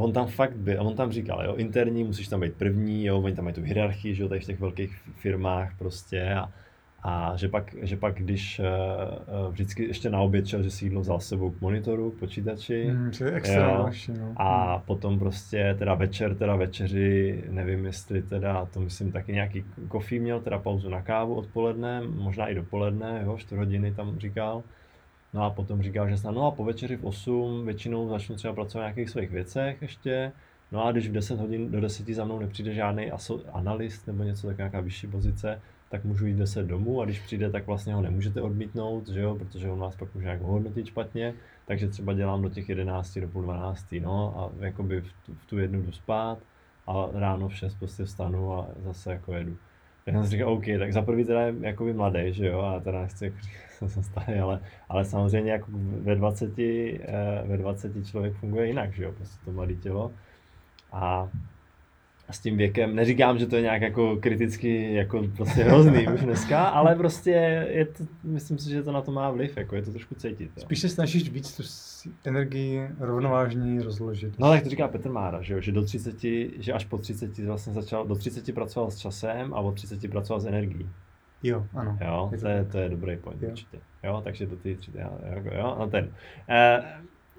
[0.00, 3.34] on tam fakt byl, on tam říkal, jo, interní, musíš tam být první, jo, oni
[3.34, 6.52] tam mají tu hierarchii, že jo, tady v těch velkých firmách prostě a
[7.02, 11.00] a že pak, že pak když uh, vždycky ještě na oběd šel, že si jídlo
[11.00, 12.90] vzal s sebou k monitoru, k počítači.
[12.92, 14.32] Mm, to je extra jo, no.
[14.36, 20.20] A potom prostě teda večer, teda večeři, nevím jestli teda, to myslím taky nějaký kofí
[20.20, 24.62] měl, teda pauzu na kávu odpoledne, možná i dopoledne, jo, 4 hodiny tam říkal.
[25.32, 28.54] No a potom říkal, že snad, no a po večeři v 8 většinou začnu třeba
[28.54, 30.32] pracovat na nějakých svých věcech ještě.
[30.72, 33.10] No a když v 10 hodin do 10 za mnou nepřijde žádný
[33.52, 37.00] analyst nebo něco, tak nějaká vyšší pozice, tak můžu jít 10 domů.
[37.00, 40.28] A když přijde, tak vlastně ho nemůžete odmítnout, že jo, protože on vás pak může
[40.28, 41.34] jako hodnotit špatně,
[41.66, 44.34] takže třeba dělám do těch 11 do půl 12, no?
[44.36, 46.38] A jakoby v v tu jednu jdu spát
[46.86, 49.56] a ráno v 6 prostě vstanu a zase jako jedu.
[50.04, 52.80] Tak jsem si říkal, OK, tak za prvý teda je jakoby mladý, že jo, a
[52.80, 53.34] teda nechci
[53.80, 55.66] říkat, jsem starý, ale, ale samozřejmě jako
[56.02, 60.12] ve 20, eh, ve 20 člověk funguje jinak, že jo, prostě to mladé tělo.
[60.92, 61.28] A
[62.30, 66.64] s tím věkem, neříkám, že to je nějak jako kriticky jako prostě hrozný už dneska,
[66.78, 67.30] ale prostě
[67.70, 70.50] je to, myslím si, že to na to má vliv, jako je to trošku cítit.
[70.56, 70.62] Jo.
[70.62, 71.62] Spíš se snažíš víc tu
[72.24, 74.38] energii rovnovážně rozložit.
[74.38, 76.22] No tak to říká Petr Mára, že, jo, že do 30,
[76.58, 80.40] že až po 30 vlastně začal, do 30 pracoval s časem a od 30 pracoval
[80.40, 80.88] s energií.
[81.42, 81.98] Jo, ano.
[82.00, 83.48] Jo, to je, to je dobrý point jo.
[83.48, 83.78] určitě.
[84.02, 85.18] Jo, takže do ty 30, jo,
[85.52, 86.12] jo, no ten.
[86.48, 86.82] Eh,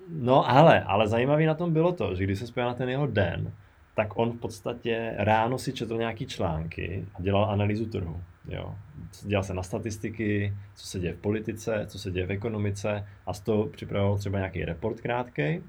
[0.09, 3.07] no ale, ale zajímavý na tom bylo to, že když se spojil na ten jeho
[3.07, 3.51] den,
[3.95, 8.21] tak on v podstatě ráno si četl nějaký články a dělal analýzu trhu.
[8.49, 8.75] Jo.
[9.23, 13.33] Dělal se na statistiky, co se děje v politice, co se děje v ekonomice a
[13.33, 15.63] z toho připravoval třeba nějaký report krátký.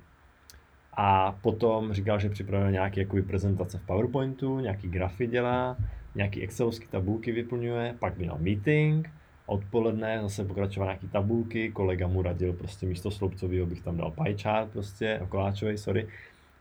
[0.92, 5.76] A potom říkal, že připravuje nějaké jakoby, prezentace v PowerPointu, nějaký grafy dělá,
[6.14, 9.10] nějaký excelovské tabulky vyplňuje, pak měl meeting,
[9.46, 14.36] odpoledne zase pokračoval nějaký tabulky, kolega mu radil prostě místo sloupcového bych tam dal pie
[14.38, 16.08] chart prostě, koláčový, sorry,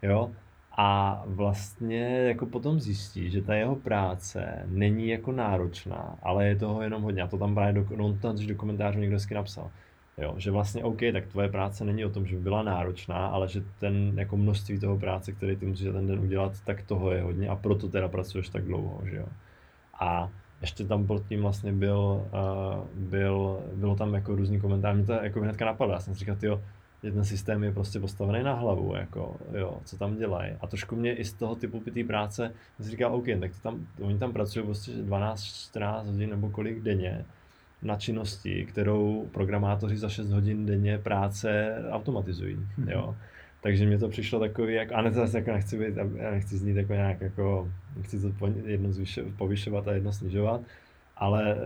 [0.01, 0.31] jo,
[0.77, 6.81] a vlastně jako potom zjistí, že ta jeho práce není jako náročná, ale je toho
[6.81, 7.21] jenom hodně.
[7.21, 9.71] A to tam právě do, no, to do komentářů někdo hezky napsal.
[10.21, 13.47] Jo, že vlastně OK, tak tvoje práce není o tom, že by byla náročná, ale
[13.47, 17.21] že ten jako množství toho práce, který ty musíš ten den udělat, tak toho je
[17.21, 19.25] hodně a proto teda pracuješ tak dlouho, že jo.
[19.99, 20.29] A
[20.61, 25.13] ještě tam pod tím vlastně byl, uh, byl, bylo tam jako různý komentář, mě to
[25.13, 26.61] jako hnedka napadlo, já jsem si říkal, tyjo,
[27.03, 30.51] že ten systém je prostě postavený na hlavu, jako, jo, co tam dělají.
[30.61, 33.61] A trošku mě i z toho typu té práce, jsem si říkal, OK, tak to
[33.61, 37.25] tam, oni tam pracují prostě 12-14 hodin nebo kolik denně
[37.81, 42.91] na činnosti, kterou programátoři za 6 hodin denně práce automatizují, mm-hmm.
[42.91, 43.15] jo.
[43.61, 46.75] Takže mě to přišlo takový, jak, a ne zase jako nechci být, já nechci znít
[46.75, 50.61] jako nějak jako, nechci to jedno zvyšo, povyšovat a jedno snižovat,
[51.17, 51.57] ale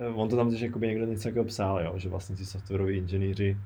[0.00, 2.96] eh, on to tam teď jako někdo něco jako psal, jo, že vlastně ti softwaroví
[2.96, 3.56] inženýři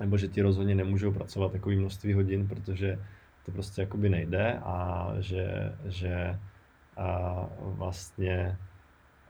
[0.00, 2.98] nebo že ti rozhodně nemůžou pracovat takový množství hodin, protože
[3.46, 6.38] to prostě jakoby nejde a že, že
[6.96, 8.56] a vlastně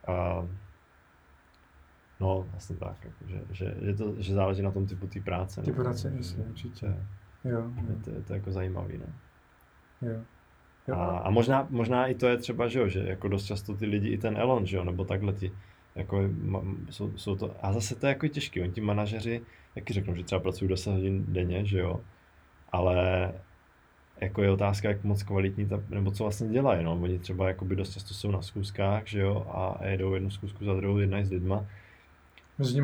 [0.07, 0.47] a,
[2.21, 5.61] no vlastně tak, jako, že, že, že, to, že záleží na tom typu té práce.
[5.61, 6.85] Ty no, práce, jasně, určitě.
[6.85, 7.71] Jo, jo.
[7.89, 9.13] Je, to, je to jako zajímavý, ne?
[10.01, 10.21] Jo.
[10.87, 10.95] jo.
[10.95, 13.85] A, a možná, možná i to je třeba, že jo, že jako dost často ty
[13.85, 15.51] lidi i ten Elon, že jo, nebo takhle ti,
[15.95, 16.29] jako
[16.89, 19.41] jsou, jsou to, a zase to je jako těžký, oni ti manažeři,
[19.75, 22.01] taky řeknou, že třeba pracují 10 hodin denně, že jo,
[22.71, 23.31] ale
[24.21, 27.75] jako je otázka, jak moc kvalitní, ta, nebo co vlastně dělají, no, oni třeba jakoby
[27.75, 31.31] dost často jsou na zkouškách, že jo, a jedou jednu zkusku za druhou, jedna s
[31.31, 31.65] lidma,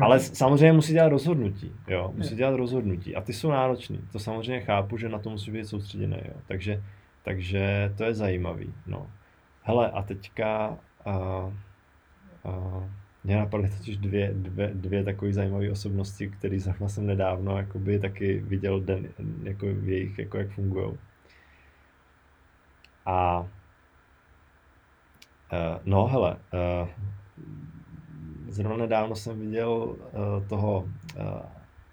[0.00, 4.60] ale samozřejmě musí dělat rozhodnutí, jo, musí dělat rozhodnutí a ty jsou náročný, to samozřejmě
[4.60, 6.82] chápu, že na to musí být soustředěný, jo, takže,
[7.22, 9.10] takže to je zajímavý, no.
[9.62, 11.52] Hele, a teďka, uh,
[12.42, 12.84] uh,
[13.24, 18.38] mě napadly totiž dvě, dvě, dvě takové zajímavé osobnosti, které zrovna jsem nedávno jakoby, taky
[18.38, 19.08] viděl den,
[19.42, 20.98] jako v jejich, jako jak fungují.
[23.06, 23.48] A uh,
[25.84, 26.36] no hele,
[26.82, 26.88] uh,
[28.48, 29.96] zrovna nedávno jsem viděl uh,
[30.48, 31.24] toho uh,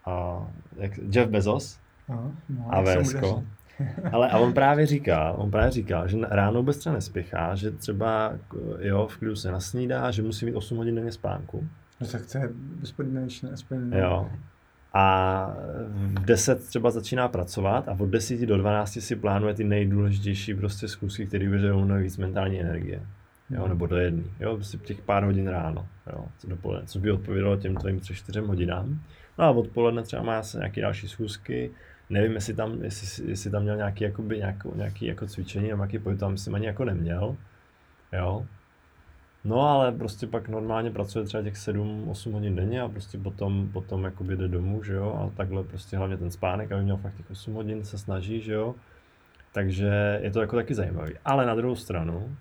[0.07, 2.33] uh, jak Jeff Bezos, no,
[2.69, 3.21] a VSko.
[3.21, 3.47] daří?
[4.11, 8.33] Ale a on právě říká, on právě říká, že ráno vůbec třeba nespěchá, že třeba
[8.79, 11.67] jo, v klidu se nasnídá, že musí mít 8 hodin denně spánku.
[12.01, 13.93] No tak to je bezpodmínečné, aspoň.
[13.93, 14.29] Jo.
[14.93, 15.55] A
[15.87, 20.87] v 10 třeba začíná pracovat a od 10 do 12 si plánuje ty nejdůležitější prostě
[20.87, 23.01] zkusky, které vyžadují nejvíc mentální energie.
[23.49, 24.23] Jo, nebo do jedné.
[24.39, 28.15] Jo, prostě těch pár hodin ráno, jo, co dopoledne, co by odpovídalo těm tvým tři
[28.15, 28.99] čtyřem hodinám.
[29.37, 31.71] No a odpoledne třeba má se nějaké další schůzky,
[32.09, 35.99] nevím, jestli tam, jestli, jestli tam měl nějaký, jakoby, nějakou, nějaký jako cvičení nebo nějaký
[35.99, 37.35] pohyb, tam myslím ani jako neměl.
[38.13, 38.45] Jo.
[39.43, 44.03] No ale prostě pak normálně pracuje třeba těch 7-8 hodin denně a prostě potom, potom
[44.03, 47.31] jakoby jde domů, že jo, a takhle prostě hlavně ten spánek, aby měl fakt těch
[47.31, 48.75] 8 hodin, se snaží, že jo.
[49.53, 51.13] Takže je to jako taky zajímavý.
[51.25, 52.35] Ale na druhou stranu,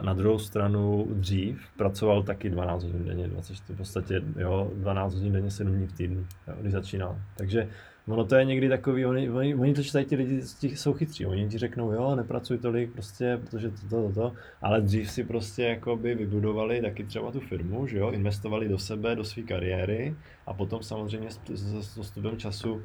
[0.00, 5.32] na druhou stranu dřív pracoval taky 12 hodin denně, 24, v podstatě jo, 12 hodin
[5.32, 7.16] denně, 7 dní v týdnu, jo, když začínal.
[7.36, 7.68] Takže
[8.08, 11.26] ono to je někdy takový, oni, oni, oni to čítají, ti lidi ti jsou chytří,
[11.26, 15.24] oni ti řeknou, jo, nepracuj tolik, prostě, protože to, to, to, to, ale dřív si
[15.24, 20.14] prostě jakoby vybudovali taky třeba tu firmu, že jo, investovali do sebe, do své kariéry
[20.46, 22.82] a potom samozřejmě s, s, s postupem času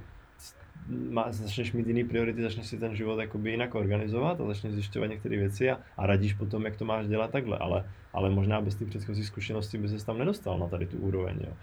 [0.89, 5.07] má, začneš mít jiný priority, začneš si ten život jakoby jinak organizovat a začneš zjišťovat
[5.07, 8.75] některé věci a, a radíš potom, jak to máš dělat takhle, ale, ale možná bez
[8.75, 11.37] těch předchozích zkušeností by se tam nedostal na tady tu úroveň.
[11.41, 11.53] Jo.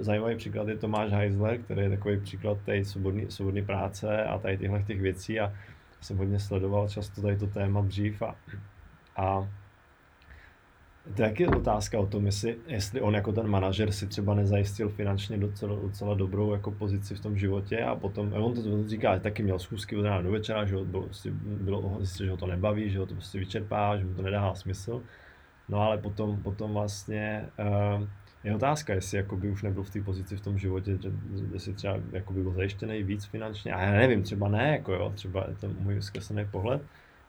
[0.00, 2.84] Zajímavý příklad je Tomáš Heisler, který je takový příklad té
[3.28, 5.52] svobodné práce a tady těchto těch věcí a
[6.00, 8.36] jsem hodně sledoval často tady to téma dřív a,
[9.16, 9.48] a
[11.16, 15.38] to je otázka o tom, jestli, jestli on jako ten manažer si třeba nezajistil finančně
[15.38, 19.42] docela, docela dobrou jako pozici v tom životě a potom, on to, říká, že taky
[19.42, 22.46] měl schůzky od rána do večera, že ho bylo, prostě bylo zjistil, že ho to
[22.46, 25.02] nebaví, že ho to prostě vyčerpá, že mu to nedává smysl.
[25.68, 28.06] No ale potom, potom vlastně uh,
[28.44, 31.12] je otázka, jestli jakoby už nebyl v té pozici v tom životě, že,
[31.52, 35.46] jestli třeba jakoby byl zajištěný víc finančně, a já nevím, třeba ne, jako jo, třeba
[35.48, 36.82] je to můj zkreslený pohled,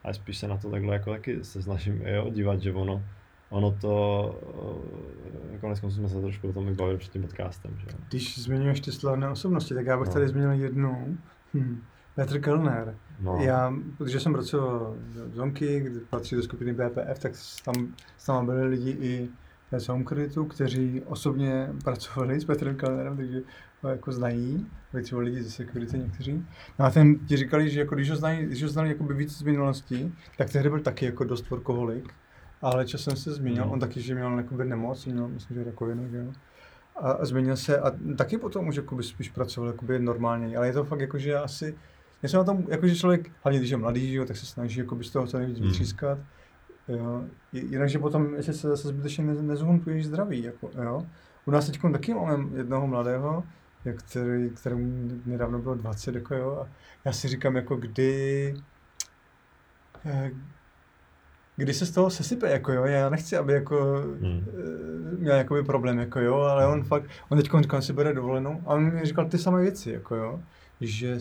[0.03, 3.03] ale spíš se na to takhle jako taky se snažím jo, dívat, že ono,
[3.51, 4.39] ono to,
[5.53, 7.71] eh, konec konců jsme se trošku o tom i bavili před tím podcastem.
[7.77, 7.87] Že?
[8.09, 10.13] Když zmiňuješ ty slavné osobnosti, tak já bych No.
[10.13, 11.17] tady zmínil jednu.
[11.53, 11.81] Hm.
[12.15, 12.97] Petr Kellner.
[13.19, 13.37] No.
[13.41, 14.95] Já, protože jsem pracoval
[15.31, 17.31] v Zonky, kde patří do skupiny BPF, tak
[17.65, 17.93] tam,
[18.25, 19.29] tam byli lidi i
[19.77, 23.41] z Home Creditu, kteří osobně pracovali s Petrem Kellnerem, takže
[23.81, 26.45] ho jako znají, byli třeba lidi ze security někteří.
[26.79, 29.37] No a ten ti říkali, že jako, když ho, znají, když ho znali jakoby víc
[29.37, 32.13] z minulosti, tak tehdy byl taky jako dost workoholik,
[32.61, 33.71] ale časem se změnil, Hmm.
[33.71, 36.31] on taky, že měl jakoby nemoc, měl, myslím, že rakovinu, že jo.
[36.95, 40.73] A, a změnil se a taky potom už jakoby spíš pracoval jakoby normálně, ale je
[40.73, 41.75] to fakt jako, že asi,
[42.23, 44.79] já jsem na tom, jako, že člověk, hlavně když je mladý, jo, tak se snaží
[44.79, 45.67] jakoby z toho co nejvíc Hmm.
[45.67, 46.19] vytřískat.
[46.87, 47.23] Jo.
[47.53, 51.05] Jinakže potom, jestli se zase zbytečně ne, nezhuntuješ zdraví, jako, jo.
[51.45, 53.43] U nás teď taky máme jednoho mladého,
[53.95, 56.69] který, kterému nedávno bylo 20, jako jo, a
[57.05, 58.53] já si říkám, jako kdy,
[60.05, 60.31] eh,
[61.55, 64.45] kdy se z toho sesype, jako jo, já nechci, aby jako Hmm.
[65.13, 68.61] eh, měl jakoby problém, jako jo, ale on fakt, on teď říkal, si bere dovolenou
[68.65, 70.39] a on mi říkal ty samé věci, jako jo,
[70.81, 71.15] že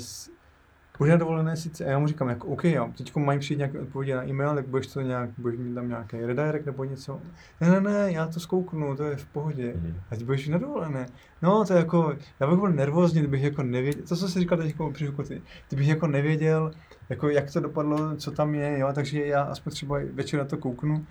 [1.09, 4.15] na dovolené sice, a já mu říkám, jako OK, jo, teď mají přijít nějaké odpovědi
[4.15, 7.21] na e-mail, tak budeš to nějak, budeš mít tam nějaký redirect nebo něco.
[7.61, 9.73] Ne, ne, ne, já to zkouknu, to je v pohodě.
[9.77, 9.95] Mhm.
[10.11, 11.07] A ty budeš na dovolené.
[11.43, 14.59] No, to je jako, já bych byl nervózní, kdybych jako nevěděl, to, co jsi říkal
[14.59, 16.73] teď jako při ty, kdybych jako nevěděl,
[17.09, 20.57] jako jak to dopadlo, co tam je, jo, takže já aspoň třeba večer na to
[20.57, 21.07] kouknu.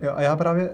[0.00, 0.70] Jo, a já právě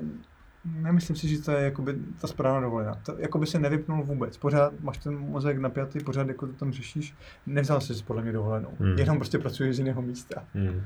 [0.64, 2.94] nemyslím si, že to je jakoby ta správná dovolená.
[3.06, 4.36] To jakoby se nevypnul vůbec.
[4.36, 7.14] Pořád máš ten mozek napjatý, pořád jako to tam řešíš.
[7.46, 8.68] Nevzal jsi podle mě dovolenou.
[8.80, 8.98] Hmm.
[8.98, 10.44] Jenom prostě pracuješ z jiného místa.
[10.54, 10.82] Hmm.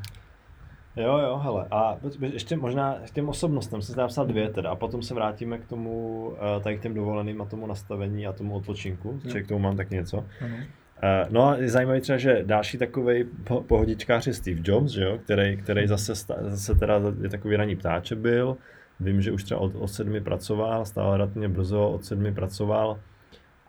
[0.96, 1.66] Jo, jo, hele.
[1.70, 5.66] A ještě možná k těm osobnostem jsem napsal dvě teda a potom se vrátíme k
[5.66, 9.60] tomu, eh, tady k těm dovoleným a tomu nastavení a tomu odpočinku, že k tomu
[9.60, 10.24] mám tak něco.
[10.44, 10.56] Ano.
[11.02, 15.02] Eh, No a je zajímavý třeba, že další takový po- pohodičkář je Steve Jobs, že
[15.04, 15.18] jo?
[15.24, 18.56] Který, který zase, sta- zase teda je takový raní ptáče byl.
[19.00, 22.98] Vím, že už třeba od, od sedmi pracoval, stál relativně brzo, od sedmi pracoval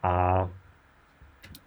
[0.04, 0.50] a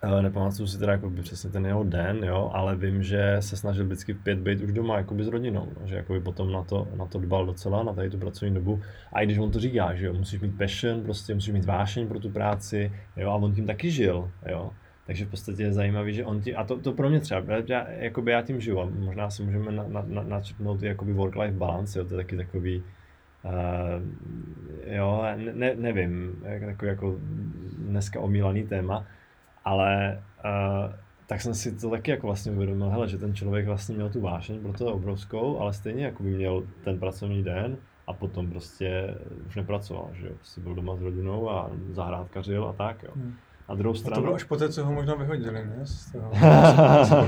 [0.02, 3.84] eh, nepamatuju si teda jako přesně ten jeho den, jo, ale vím, že se snažil
[3.84, 6.88] vždycky v pět být už doma jakoby s rodinou, no, že jakoby potom na to,
[6.96, 8.82] na to dbal docela, na tady tu pracovní dobu.
[9.12, 12.08] A i když on to říká, že jo, musíš mít passion, prostě musíš mít vášeň
[12.08, 14.70] pro tu práci, jo, a on tím taky žil, jo.
[15.06, 17.90] Takže v podstatě je zajímavý, že on ti, a to, to pro mě třeba, já,
[17.90, 21.98] jakoby já tím žiju a možná si můžeme na, na, na, načrtnout jakoby work-life balance,
[21.98, 22.82] jo, to je taky takový,
[24.86, 27.16] jo, ne, ne, nevím, jak, takový jako
[27.78, 29.06] dneska omílaný téma,
[29.64, 30.94] ale uh,
[31.26, 34.20] tak jsem si to taky jako vlastně uvědomil, hele, že ten člověk vlastně měl tu
[34.20, 37.76] vášeň pro to obrovskou, ale stejně jako by měl ten pracovní den
[38.06, 39.14] a potom prostě
[39.46, 43.10] už nepracoval, že jo, prostě byl doma s rodinou a zahrádkařil a tak, jo.
[43.14, 43.34] Hmm.
[43.70, 44.14] Na druhou A stranu...
[44.16, 45.76] to bylo až poté, co ho možná vyhodili, ne?
[45.86, 46.30] Z toho.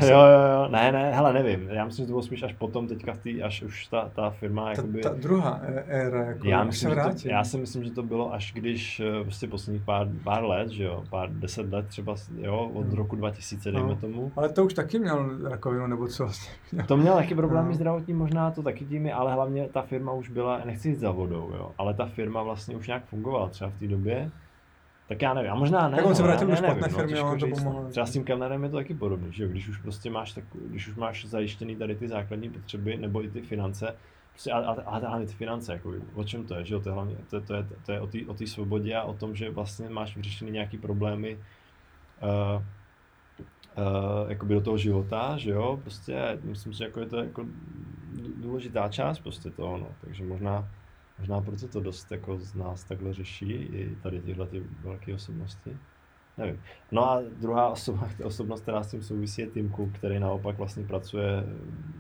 [0.02, 1.68] jo, jo, jo, ne, ne, hele, nevím.
[1.70, 4.64] Já myslím, že to bylo spíš až potom, teďka tý, až už ta, ta firma,
[4.64, 5.00] ta, jakoby...
[5.00, 7.28] ta druhá éra, jako, já, myslím, se vrátí.
[7.28, 10.85] já si myslím, že to bylo až když eh, prostě posledních pár, pár let, že
[10.85, 12.94] jo, pár deset let třeba, jo, od Hmm.
[12.96, 13.96] roku 2000, dejme No.
[13.96, 14.33] tomu.
[14.37, 16.52] Ale to už taky měl rakovinu, nebo co vlastně.
[16.88, 17.74] To měl taky problémy No.
[17.74, 21.11] zdravotní, možná to taky tím, je, ale hlavně ta firma už byla, nechci jít za
[21.11, 24.31] vodou, jo, ale ta firma vlastně už nějak fungovala třeba v té době.
[25.12, 25.96] Tak já nevím, a možná ne.
[25.96, 27.57] Tak on se no, vrátil já do špatné firmy, těžko ale to no.
[27.57, 27.88] pomohlo.
[27.90, 30.44] Třeba s tím kelnerem je to taky podobné, že jo, když už prostě máš, tak,
[30.55, 33.96] když už máš zajištěný tady ty základní potřeby, nebo i ty finance,
[34.31, 36.88] prostě a, a, a hlavně ty finance, jako, o čem to je, že jo, to
[36.88, 39.35] je hlavně, to, je- to je, to je o té o svobodě a o tom,
[39.35, 41.38] že vlastně máš vyřešený nějaký problémy,
[42.22, 42.62] uh,
[43.79, 47.42] uh, jakoby do toho života, že jo, prostě myslím si, že jako je to jako
[48.12, 50.68] dů- důležitá část prostě toho, no, takže možná,
[51.18, 55.77] možná proto to dost jako z nás takhle řeší i tady tyhle ty velké osobnosti.
[56.38, 56.61] Nevím.
[56.92, 60.85] No a druhá osoba, osobnost, která s tím souvisí, je Tim Cook, který naopak vlastně
[60.85, 61.44] pracuje,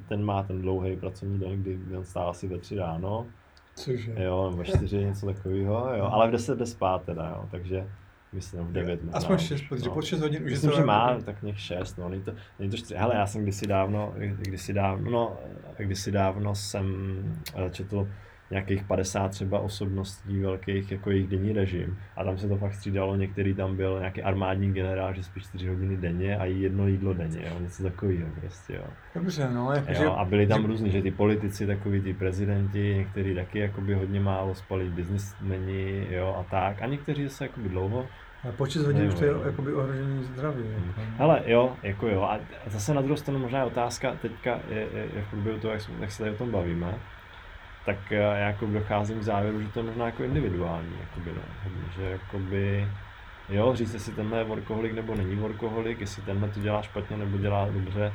[0.08, 3.26] ten má ten dlouhý pracovní den, kdy on stál asi ve tři ráno,
[3.74, 4.14] Cože?
[4.18, 7.88] jo, nebo ve čtyři, něco takového, jo, ale v deset jde spát teda, jo, takže
[8.32, 9.18] myslím v devět možná.
[9.18, 9.94] Aspoň 6, protože no.
[9.94, 12.32] pod 6 hodin už Myslím, je to že má tak nějak šest, no, není to,
[12.58, 12.94] není to čtyři.
[12.94, 15.36] Hele, já jsem kdysi dávno, kdysi dávno, no,
[15.78, 17.16] kdysi dávno jsem
[17.54, 18.08] eh, četl
[18.50, 21.98] nějakých 50 třeba osobností velkých, jako jejich denní režim.
[22.16, 25.68] A tam se to fakt střídalo, některý tam byl nějaký armádní generál, že spí 4
[25.68, 28.84] hodiny denně a jí jedno jídlo denně, jo, něco takového prostě, jo.
[29.14, 30.04] Dobře, no, jakože...
[30.04, 30.12] jo.
[30.12, 34.20] A byli tam že- různí, že ty politici, takový ty prezidenti, někteří taky jakoby hodně
[34.20, 36.82] málo spali, biznismeni, jo, a tak.
[36.82, 38.06] A někteří se jakoby dlouho,
[38.44, 40.62] Ale po 6 hodin už to je jakoby ohrožení zdraví.
[40.86, 41.00] Jako.
[41.18, 42.22] Hele, jo, jako jo.
[42.22, 45.72] A zase na druhou stranu možná je otázka, teďka je, je, je v průběhu toho,
[45.72, 46.94] jak, jak se tady o tom bavíme,
[47.86, 51.42] tak eh, já jako docházím k závěru, že to je možná jako individuální, jakoby, no.
[51.64, 52.88] Hodně, že jakoby,
[53.48, 57.38] jo, říct, jestli tenhle je workoholik nebo není workoholik, jestli tenhle to dělá špatně nebo
[57.38, 58.12] dělá dobře,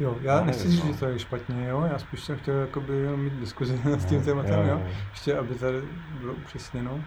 [0.00, 0.92] Jo, já Já nechci říct, no.
[0.92, 4.18] že to je špatně, jo, já spíš jsem chtěl jakoby jenom mít diskuzi s tím
[4.18, 4.86] No, tématem, jo, jo, jo.
[5.10, 5.78] ještě aby tady
[6.20, 7.04] bylo upřesněno.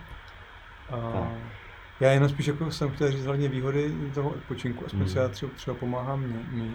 [0.89, 1.29] A Tak.
[1.99, 5.09] já jenom spíš jako jsem chtěl říct hlavně výhody toho odpočinku, aspoň Hmm.
[5.09, 6.71] co já třeba, třeba pomáhám mě, mi.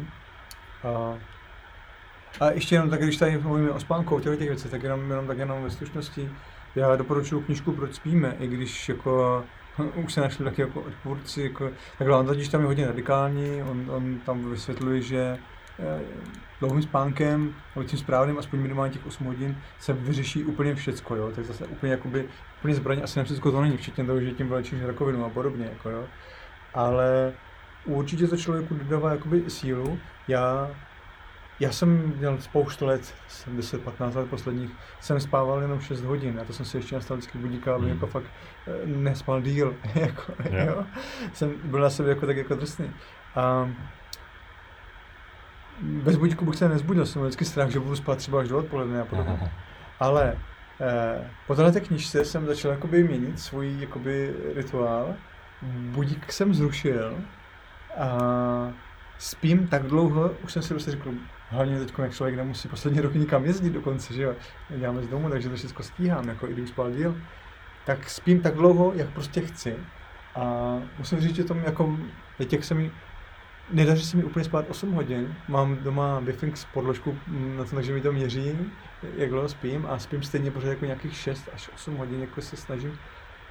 [0.84, 1.14] A,
[2.40, 5.27] a ještě jenom tak, když tady mluvíme o spánku, o těch věcech, tak jenom, jenom
[5.27, 6.31] tak jenom ve stručnosti,
[6.77, 9.44] já doporučuji knížku Proč spíme, i když jako
[10.05, 13.90] už se našli taky jako odpůrci, jako, takhle on totiž tam je hodně radikální, on,
[13.90, 15.38] on tam vysvětluje, že
[15.79, 16.01] eh,
[16.61, 21.33] dlouhým spánkem, nebo tím správným, aspoň minimálně těch 8 hodin, se vyřeší úplně všecko, jo,
[21.35, 24.49] tak zase úplně jakoby, úplně zbraň asi na všecko to není, včetně toho, že tím
[24.49, 26.05] vylečíš rakovinu a podobně, jako jo.
[26.75, 27.33] Ale
[27.85, 29.99] určitě to člověku dodává jakoby sílu.
[30.29, 30.70] Já,
[31.61, 36.45] já jsem měl spoustu let, jsem 10-15 let posledních, jsem spával jenom 6 hodin a
[36.45, 37.95] to jsem si ještě nastavil vždycky budíka, aby Hmm.
[37.95, 38.27] jako fakt
[38.66, 40.64] eh, nespal díl, jako, Jo.
[40.66, 40.85] jo.
[41.33, 42.90] Jsem byl na sebe jako tak jako drsný.
[43.35, 43.71] A
[45.83, 48.59] bez budíku bych se nezbudil, jsem měl vždycky strach, že budu spát třeba až do
[48.59, 49.51] odpoledne a podobně.
[50.01, 50.37] Ale
[50.81, 55.14] eh, po této knižce jsem začal jakoby měnit svůj jakoby rituál.
[55.73, 57.19] Budík jsem zrušil
[57.99, 58.09] a
[59.19, 61.11] spím tak dlouho, už jsem si prostě řekl,
[61.48, 64.35] hlavně teď, jak člověk nemusí poslední roky nikam jezdit dokonce, že jo,
[64.70, 67.16] děláme z domu, takže to všechno stíhám, jako i když spal díl,
[67.87, 69.76] tak spím tak dlouho, jak prostě chci.
[70.35, 71.98] A musím říct, že to mi jako,
[72.38, 72.90] teď jak se mi
[73.70, 75.35] Nedaří se mi úplně spát 8 hodin.
[75.48, 78.59] Mám doma Bifinx podložku mm, na to, takže mi to měří,
[79.16, 82.56] jak dlouho spím a spím stejně pořád jako nějakých 6 až 8 hodin, jako se
[82.56, 82.98] snažím.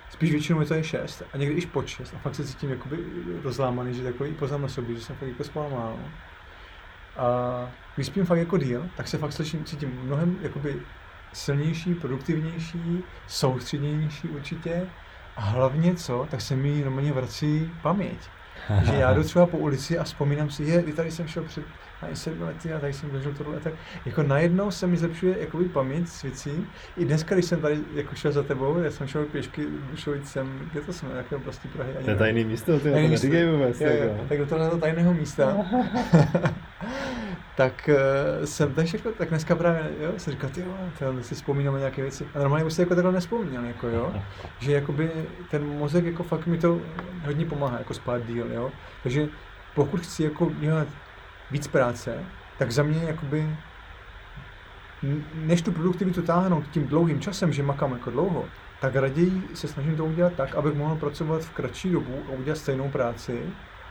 [0.09, 2.69] Spíš většinou je to je 6 a někdy i pod 6 a fakt se cítím
[2.69, 2.97] jakoby
[3.43, 5.99] rozlámaný, že takový poznám na sobě, že jsem fakt jako spal málo.
[7.17, 10.81] A když spím fakt jako díl, tak se fakt slyším, cítím mnohem jakoby
[11.33, 14.87] silnější, produktivnější, soustředěnější určitě.
[15.35, 18.29] A hlavně co, tak se mi normálně vrací paměť.
[18.83, 21.63] Že já jdu třeba po ulici a vzpomínám si, je, tady jsem šel před
[22.05, 23.73] ani sedmi lety a tady jsem zažil tohle, tak
[24.05, 26.67] jako najednou se mi zlepšuje jakoby paměť s věcí.
[26.97, 30.81] I dneska, když jsem tady jako šel za tebou, já jsem šel pěšky Bušovicem, kde
[30.81, 31.91] to jsme, jaké oblasti Prahy?
[31.95, 33.27] Ani To je tajný místo, ty to Tajný místo.
[33.27, 33.81] vůbec.
[33.81, 34.25] Jo, jo, jako.
[34.29, 35.57] tak do tohoto tajného místa.
[37.57, 37.89] tak
[38.39, 40.61] uh, jsem tak všechno, tak dneska právě, jo, jsem říkal, ty
[41.01, 42.27] jo, si vzpomínám na nějaké věci.
[42.35, 44.13] A normálně bych si jako takhle nespomněl, jako jo.
[44.59, 45.11] Že jakoby
[45.51, 46.79] ten mozek jako fakt mi to
[47.25, 48.71] hodně pomáhá, jako spát díl, jo.
[49.03, 49.27] Takže
[49.75, 50.87] pokud chci jako dělat
[51.51, 52.25] víc práce,
[52.57, 53.55] tak za mě jakoby
[55.33, 58.45] než tu produktivitu táhnout tím dlouhým časem, že makám jako dlouho,
[58.81, 62.57] tak raději se snažím to udělat tak, abych mohl pracovat v kratší dobu a udělat
[62.57, 63.41] stejnou práci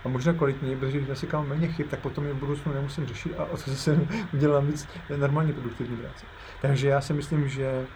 [0.04, 3.34] a možná kvalitněji, protože když nasekám méně chyb, tak potom je v budoucnu nemusím řešit
[3.38, 4.00] a o to zase
[4.32, 6.26] udělám víc normálně produktivní práce.
[6.62, 7.86] Takže já si myslím, že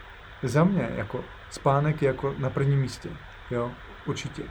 [0.42, 3.08] za mě jako spánek je jako na prvním místě,
[3.50, 3.70] jo,
[4.06, 4.42] určitě.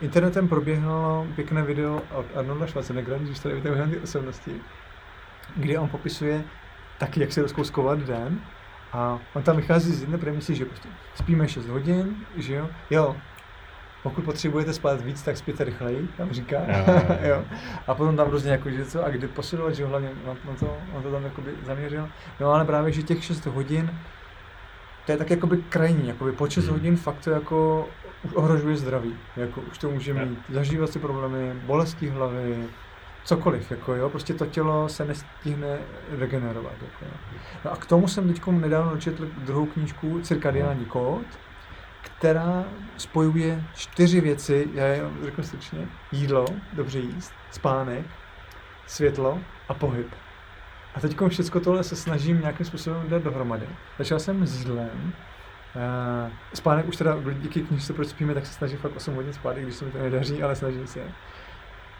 [0.00, 4.54] Internetem proběhlo pěkné video od Arnolda Schwarzeneggera, když tady vytáhneme ty osobnosti,
[5.56, 6.44] kde on popisuje
[6.98, 8.40] taky, jak se rozkouskovat den.
[8.92, 13.16] A on tam vychází z jedné premisy, že prostě spíme 6 hodin, že jo, jo,
[14.02, 16.56] pokud potřebujete spát víc, tak spíte rychleji, tam říká.
[16.56, 17.44] Jo, jo.
[17.86, 20.76] A potom tam různě jako, že co, a kdy posilovat, že hlavně na, na to,
[20.92, 22.08] on to tam jakoby zaměřil.
[22.40, 23.98] No ale právě, že těch 6 hodin,
[25.06, 26.72] to je tak jakoby krajní, jakoby po 6 hmm.
[26.74, 27.88] hodin fakt to jako
[28.22, 29.16] už ohrožuje zdraví.
[29.36, 32.68] Jako už to může mít zažívací problémy, bolesti hlavy,
[33.24, 35.78] cokoliv, jako jo, prostě to tělo se nestihne
[36.10, 36.72] regenerovat.
[36.72, 37.38] Jako, jo.
[37.64, 41.26] No a k tomu jsem teď nedávno četl druhou knížku Cirkadiální kód,
[42.02, 42.64] která
[42.96, 48.06] spojuje čtyři věci, já je řeknu stručně, jídlo, dobře jíst, spánek,
[48.86, 49.38] světlo
[49.68, 50.08] a pohyb.
[50.94, 53.66] A teď všechno tohle se snažím nějakým způsobem dát dohromady.
[53.98, 55.12] Začal jsem s jídlem,
[55.76, 59.56] Uh, spánek už teda díky knižce Proč spíme, tak se snažím fakt 8 hodin spát,
[59.56, 61.00] když se mi to nedaří, ale snažím se.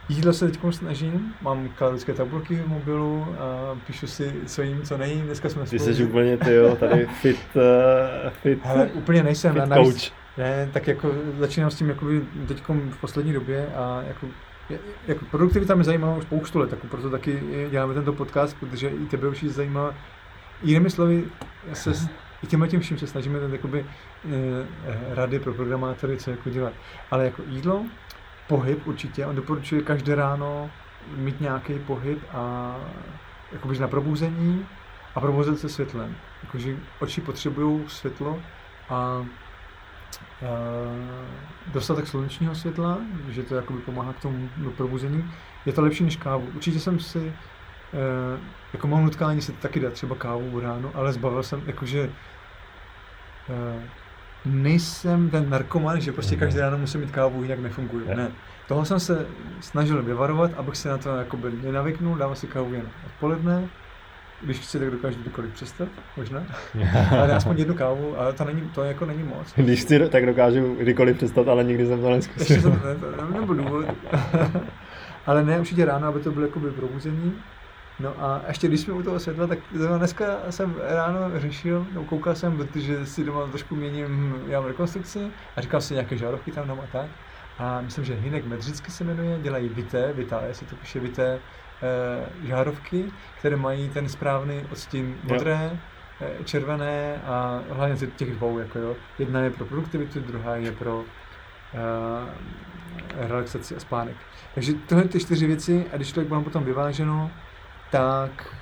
[0.09, 4.99] Jídlo se teď snažím, mám kalorické tabulky v mobilu a píšu si, co jim, co
[4.99, 5.24] nejím.
[5.24, 9.55] Dneska jsme Ty jsi úplně, ty jo, tady fit, uh, fit, Hele, úplně nejsem.
[9.55, 10.12] Fit coach.
[10.39, 14.27] Ne, tak jako začínám s tím jakoby teď v poslední době a jako
[15.09, 19.07] jako produktivita mě zajímá už spoustu let, jako proto taky děláme tento podcast, protože i
[19.07, 19.95] tebe už zajímá.
[20.62, 21.24] Jinými slovy,
[21.72, 21.95] se
[22.43, 23.87] i těmhle tím vším se snažíme ten jakoby,
[24.24, 26.72] eh, rady pro programátory, co jako dělat.
[27.11, 27.84] Ale jako jídlo,
[28.49, 30.70] pohyb určitě, on doporučuje každé ráno
[31.16, 32.76] mít nějaký pohyb a
[33.53, 34.66] jakoby na probuzení
[35.14, 36.16] a probuzet se světlem.
[36.43, 38.43] Jakože oči potřebují světlo
[38.89, 39.26] a
[41.66, 45.30] dostatek slunečního světla, že to jakoby pomáhá k tomu probuzení.
[45.66, 46.49] Je to lepší než kávu.
[46.55, 47.32] Určitě jsem si
[48.72, 52.11] jako mám nutkání si taky dát třeba kávu ráno, ale zbavil jsem, jakože
[53.51, 53.82] eh,
[54.45, 58.07] nejsem ten narkoman, že prostě každý ráno musím mít kávu, jinak nefunguju.
[58.16, 58.30] Ne.
[58.68, 59.26] Toho jsem se
[59.61, 63.68] snažil vyvarovat, abych se na to jakoby nenavyknul, dával si kávu jen odpoledne,
[64.43, 66.43] když chci, tak dokážu kdykoliv přestat, možná.
[67.11, 69.53] ale aspoň jednu kávu, ale to, není, to jako není moc.
[69.57, 72.57] Když chci, tak dokážu kdykoliv přestat, ale nikdy jsem to neskusil.
[72.57, 73.87] Ještě jsem, ne, to nebudu důvod.
[75.26, 77.32] ale ne, určitě ráno, aby to bylo jakoby probuzení.
[78.01, 79.59] No a ještě když jsme u toho světla, tak
[79.99, 85.30] dneska jsem ráno řešil, no koukal jsem, protože si doma trošku měním, já mám rekonstrukci
[85.57, 87.07] a říkal si nějaké žárovky tam doma tak.
[87.59, 91.38] A myslím, že Hinek Medřicky se jmenuje, dělají vité, vité, jestli to píše vité,
[91.82, 93.05] e, žárovky,
[93.38, 95.78] které mají ten správný odstín modré,
[96.20, 98.97] e, červené a hlavně těch dvou, jako jo.
[99.18, 101.05] Jedna je pro produktivitu, druhá je pro
[101.74, 104.16] e, relaxaci a spánek.
[104.55, 107.30] Takže tohle ty čtyři věci a když člověk má potom vyváženo,
[107.91, 108.57] tak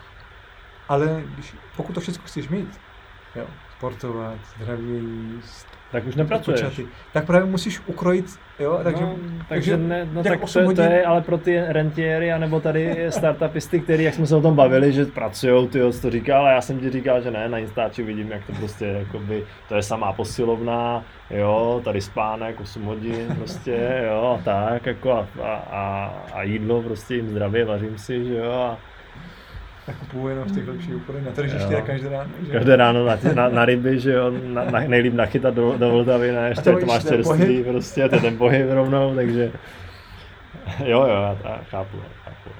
[0.88, 2.80] ale když, pokud to všechno chceš mít,
[3.36, 3.46] jo,
[3.76, 6.60] sportovat, zdravě jíst, tak už nepracuješ.
[6.60, 8.26] Počaty, tak právě musíš ukrojit,
[8.58, 10.76] jo, takže, no, takže, takže ne, no tak to, hodin...
[10.76, 14.56] to, je ale pro ty rentiéry, anebo tady startupisty, který, jak jsme se o tom
[14.56, 18.02] bavili, že pracují, ty to říkal, ale já jsem ti říkal, že ne, na Instači
[18.02, 24.04] vidím, jak to prostě, jakoby, to je samá posilovna, jo, tady spánek 8 hodin, prostě,
[24.06, 25.26] jo, a tak, jako a,
[25.70, 28.78] a, a jídlo, prostě jim zdravě, vařím si, že jo, a,
[29.92, 31.24] kupuju jenom v těch lepších obchodech.
[31.24, 32.30] Na tržišti a každé ráno.
[32.46, 32.52] Že?
[32.52, 36.32] Každé ráno na, na, na ryby, že jo, na, na, nejlíp nachytat do, do Vltavy,
[36.32, 39.52] ne, ještě to, to máš čerstvý prostě, to je ten pohyb rovnou, takže
[40.84, 42.50] jo, jo, já, já chápu, chápu.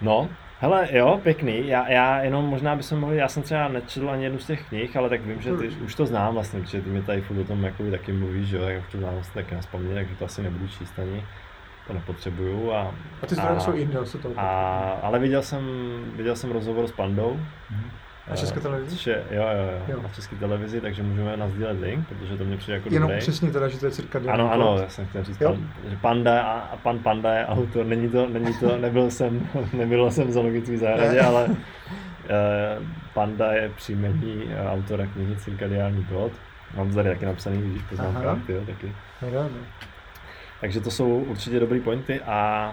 [0.00, 0.28] No,
[0.60, 4.38] hele, jo, pěkný, já, já jenom možná bych mohl, já jsem třeba nečetl ani jednu
[4.38, 7.02] z těch knih, ale tak vím, že ty, už to znám vlastně, protože ty mi
[7.02, 9.54] tady furt o tom jakoby taky mluvíš, že jo, tak už to znám vlastně taky
[9.54, 9.60] na
[9.94, 11.24] takže to asi nebudu číst ani
[11.86, 12.72] to nepotřebuju.
[12.72, 14.48] A, a ty zdroje jsou jiné, se to a,
[15.02, 15.64] Ale viděl jsem,
[16.16, 17.40] viděl jsem rozhovor s Pandou.
[17.72, 17.90] Mm-hmm.
[18.30, 18.96] Na české televizi?
[18.96, 22.56] Že, jo, jo, jo, jo, na české televizi, takže můžeme nazdílet link, protože to mě
[22.56, 23.20] přijde jako Jenom dobrý.
[23.20, 26.42] přesně teda, že to je cirka Ano, ano, já jsem chtěl říct, pan, že Panda
[26.42, 30.30] a, a pan Panda je autor, není to, není to, nebyl jsem, nebyl jsem v
[30.30, 31.56] zoologické zahradě, ale uh,
[33.14, 36.32] Panda je příjmení uh, autora knihy Cirkadiální kód.
[36.76, 38.92] Mám tady taky napsaný, když poznámka, taky.
[39.22, 39.48] No,
[40.62, 42.72] takže to jsou určitě dobrý pointy a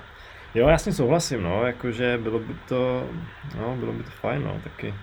[0.55, 3.09] jo, já s tím souhlasím, no, jakože bylo by to,
[3.59, 4.93] no, bylo by to fajn, no, taky.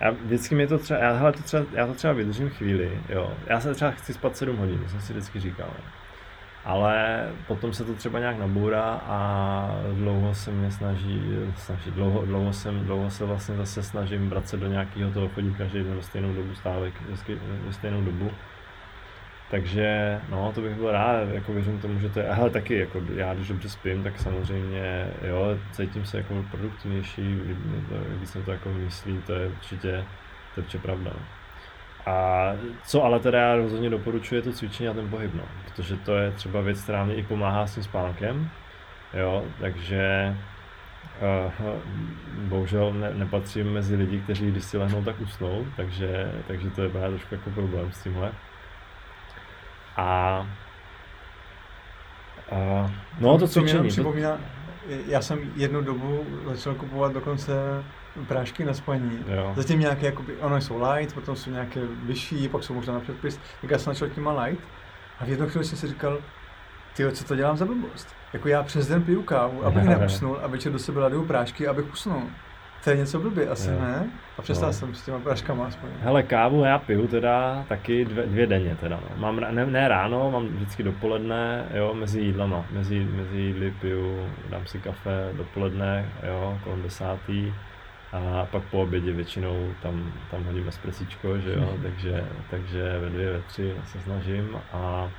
[0.00, 3.32] Já vždycky mi to třeba, já, hele, to třeba, já to třeba vydržím chvíli, jo.
[3.46, 5.70] Já se třeba chci spát 7 hodin, to jsem si vždycky říkal.
[6.64, 11.22] Ale potom se to třeba nějak nabourá a dlouho se mě snaží,
[11.56, 15.78] snaží dlouho, dlouho, jsem, dlouho se vlastně zase snažím vracet do nějakého toho chodím každý
[15.78, 16.94] den ve stejnou dobu stávek,
[17.66, 18.30] ve stejnou dobu.
[19.50, 23.02] Takže no, to bych byl rád, jako věřím tomu, že to je, ale taky, jako
[23.14, 27.40] já když dobře spím, tak samozřejmě, jo, cítím se jako produktivnější,
[28.18, 30.06] když se to jako myslí, to je určitě,
[30.54, 31.10] to je určitě pravda.
[31.14, 31.26] No.
[32.06, 32.52] a
[32.84, 35.44] co ale teda já rozhodně doporučuji, je to cvičení a ten pohyb, no.
[35.64, 38.50] protože to je třeba věc, která mě i pomáhá s tím spánkem,
[39.14, 40.36] jo, takže
[41.20, 41.80] uh,
[42.48, 46.88] bohužel ne, nepatřím mezi lidi, kteří když si lehnou, tak usnou, takže, takže to je
[46.88, 48.32] právě trošku jako problém s tímhle.
[49.96, 50.40] A
[52.52, 52.90] uh,
[53.20, 53.88] no to cvičení.
[53.88, 54.38] Připomíná,
[55.06, 57.52] já jsem jednu dobu začal kupovat dokonce
[58.28, 59.24] prášky na spaní.
[59.28, 59.52] Jo.
[59.56, 63.40] Zatím nějaké, jakoby, ono jsou light, potom jsou nějaké vyšší, pak jsou možná na předpis.
[63.60, 64.64] Tak já jsem začal těma light
[65.20, 66.18] a v jednu chvíli jsem si říkal,
[66.96, 68.08] ty co to dělám za blbost?
[68.32, 71.92] Jako já přes den piju kávu, abych neusnul a večer do sebe laduju prášky, abych
[71.92, 72.22] usnul.
[72.84, 73.80] To je něco blbý, asi jo.
[73.80, 74.10] ne?
[74.38, 74.72] A přestal no.
[74.72, 75.90] jsem s těma práškama aspoň.
[76.00, 79.00] Hele, kávu já piju teda taky dvě, dvě denně teda.
[79.10, 79.16] No.
[79.16, 82.66] Mám, ne, ne, ráno, mám vždycky dopoledne, jo, mezi jídlama.
[82.70, 87.52] Mezi, mezi jídly piju, dám si kafe dopoledne, jo, kolem desátý.
[88.12, 93.32] A pak po obědě většinou tam, tam hodím espresíčko, že jo, takže, takže ve dvě,
[93.32, 95.10] ve tři se snažím a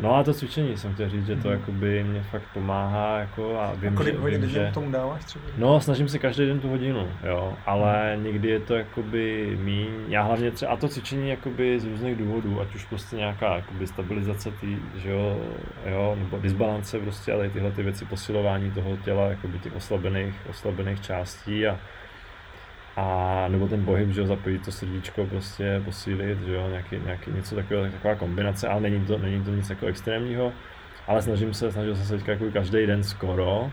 [0.00, 1.54] No a to cvičení jsem chtěl říct, že to mm.
[1.54, 4.70] jakoby mě fakt pomáhá jako a vím, a kolik hodin vím, že...
[4.74, 5.44] tomu dáváš třeba?
[5.56, 8.24] No snažím se každý den tu hodinu, jo, ale mm.
[8.24, 12.60] někdy je to jakoby míň, já hlavně třeba, a to cvičení jakoby z různých důvodů,
[12.60, 15.40] ať už prostě nějaká jakoby stabilizace tý, že jo,
[15.86, 21.00] jo, nebo disbalance prostě, ale tyhle ty věci, posilování toho těla, jakoby těch oslabených, oslabených
[21.00, 21.78] částí a
[22.96, 27.54] a nebo ten pohyb, že zapojit to srdíčko, prostě posílit, že jo, nějaký, nějaký něco
[27.54, 30.52] takového, taková kombinace, ale není to, není to nic jako extrémního,
[31.06, 33.70] ale snažím se, snažil jsem se teďka jako každý den skoro,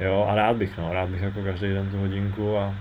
[0.00, 2.74] jo, a rád bych, no, rád bych jako každý den tu hodinku a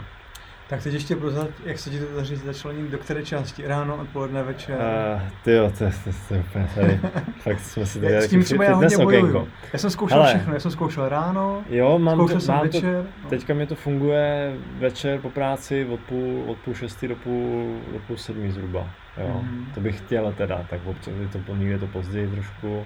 [0.69, 3.67] tak teď ještě prozad, jak se ti to daří začlenit, do které části?
[3.67, 4.77] Ráno, odpoledne, večer?
[5.15, 6.99] Uh, ty jo, to, to, to, to úplně tady,
[7.39, 9.47] fakt jsme si tady S tím třeba já hodně bojuju.
[9.73, 12.63] Já jsem zkoušel Hele, všechno, já jsem zkoušel ráno, jo, mám zkoušel to, jsem mám
[12.63, 12.81] večer.
[12.81, 13.29] To, no.
[13.29, 17.99] Teďka mi to funguje večer po práci od půl, od půl šestý do půl, do
[17.99, 18.89] půl sedmí zhruba.
[19.17, 19.41] Jo.
[19.43, 19.65] Mm.
[19.73, 22.85] To bych chtěl teda, tak občas je to, je to později trošku,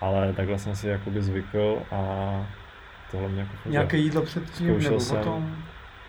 [0.00, 2.00] ale takhle jsem si jakoby zvykl a
[3.10, 3.72] tohle mě jako funguje.
[3.72, 5.56] Nějaké jídlo předtím nebo jsem, potom?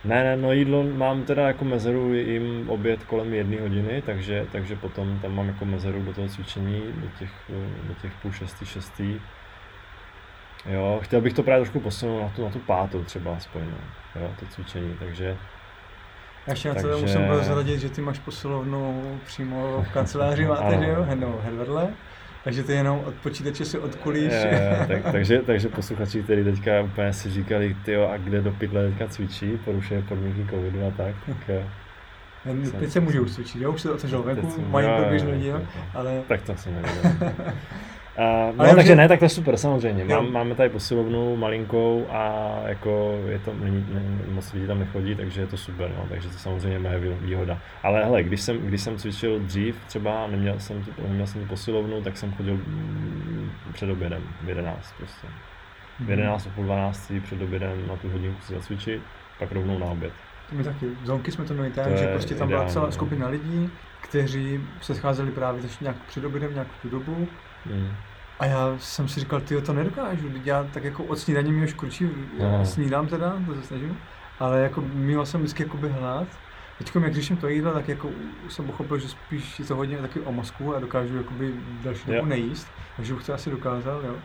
[0.07, 4.75] Ne, ne, no jídlo mám teda jako mezeru jim oběd kolem jedné hodiny, takže, takže
[4.75, 7.29] potom tam mám jako mezeru do toho cvičení, do těch,
[7.87, 9.19] do těch půl šestý, šestý.
[10.65, 14.21] Jo, chtěl bych to právě trošku posunout na tu, na tu pátou třeba aspoň, no.
[14.21, 15.37] jo, to cvičení, takže...
[16.47, 16.89] Ještě na takže...
[16.89, 21.93] to musím prozradit, že ty máš posilovnu přímo v kanceláři, máte, že jo, hned vedle.
[22.47, 24.31] Takže ty jenom od počítače si odkulíš.
[24.31, 28.89] Je, tak, takže, takže posluchači, kteří teďka úplně si říkali, ty a kde do pytle
[28.89, 31.65] teďka cvičí, porušuje podmínky covidu a tak, tak
[32.79, 36.21] Teď se můžu už cvičit, já už se otevřel venku, mají průběžný díl, ale...
[36.27, 37.33] Tak to jsem nevěděl.
[38.18, 40.05] Uh, no, takže ne, tak to je super, samozřejmě.
[40.05, 44.01] Mám, máme tady posilovnu malinkou a jako je to, není, ne,
[44.32, 47.59] moc lidí tam nechodí, takže je to super, no, takže to samozřejmě moje výhoda.
[47.84, 51.47] Ale hele, když jsem, když jsem cvičil dřív, třeba neměl jsem, tu, neměl jsem tu
[51.47, 55.28] posilovnu, tak jsem chodil mm, před obědem, v 11 prostě.
[55.99, 56.55] V 11 mhm.
[56.55, 59.01] půl 12 před obědem na tu hodinku si zacvičit,
[59.39, 60.13] pak rovnou na oběd.
[60.49, 60.86] To my taky.
[61.03, 63.70] Zonky jsme to měli tak, že prostě tam byla celá skupina lidí,
[64.01, 67.28] kteří se scházeli právě nějak před obědem, nějakou tu dobu
[67.65, 67.89] Hmm.
[68.39, 71.73] A já jsem si říkal, ty to nedokážu, já tak jako od snídaní mi už
[71.73, 72.09] kručí,
[72.63, 73.97] snídám teda, to se snažím,
[74.39, 76.27] ale jako měl jsem vždycky jakoby hlad.
[76.77, 78.09] Teď, jak řeším to jídlo, tak jako
[78.49, 82.25] jsem pochopil, že spíš je to hodně taky o mozku a dokážu jakoby další dobu
[82.25, 84.15] nejíst, takže bych to asi dokázal, jo.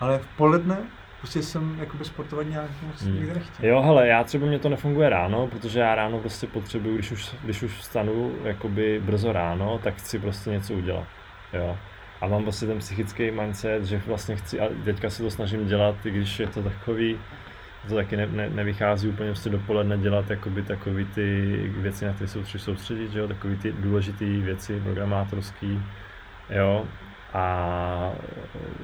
[0.00, 0.78] Ale v poledne
[1.18, 3.14] prostě jsem jakoby sportovat nějak moc hmm.
[3.14, 3.68] nikdy nechtěl.
[3.68, 7.34] Jo, hele, já třeba mě to nefunguje ráno, protože já ráno prostě potřebuju, když už,
[7.44, 11.06] když už vstanu jakoby brzo ráno, tak chci prostě něco udělat,
[11.52, 11.78] jo.
[12.20, 16.06] A mám prostě ten psychický mindset, že vlastně chci, a teďka se to snažím dělat,
[16.06, 17.18] i když je to takový,
[17.88, 22.28] to taky ne, ne, nevychází úplně prostě dopoledne dělat jakoby takový ty věci, na které
[22.28, 25.82] se potřebuji soustředit, že jo, takový ty důležité věci programátorský,
[26.50, 26.84] jo,
[27.34, 28.12] a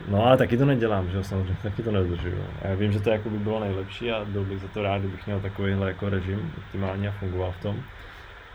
[0.08, 2.44] no ale taky to nedělám, že jo, samozřejmě taky to nedržuju.
[2.62, 5.26] Já vím, že to jako by bylo nejlepší a byl bych za to rád, kdybych
[5.26, 7.82] měl takovýhle jako režim optimálně a fungoval v tom.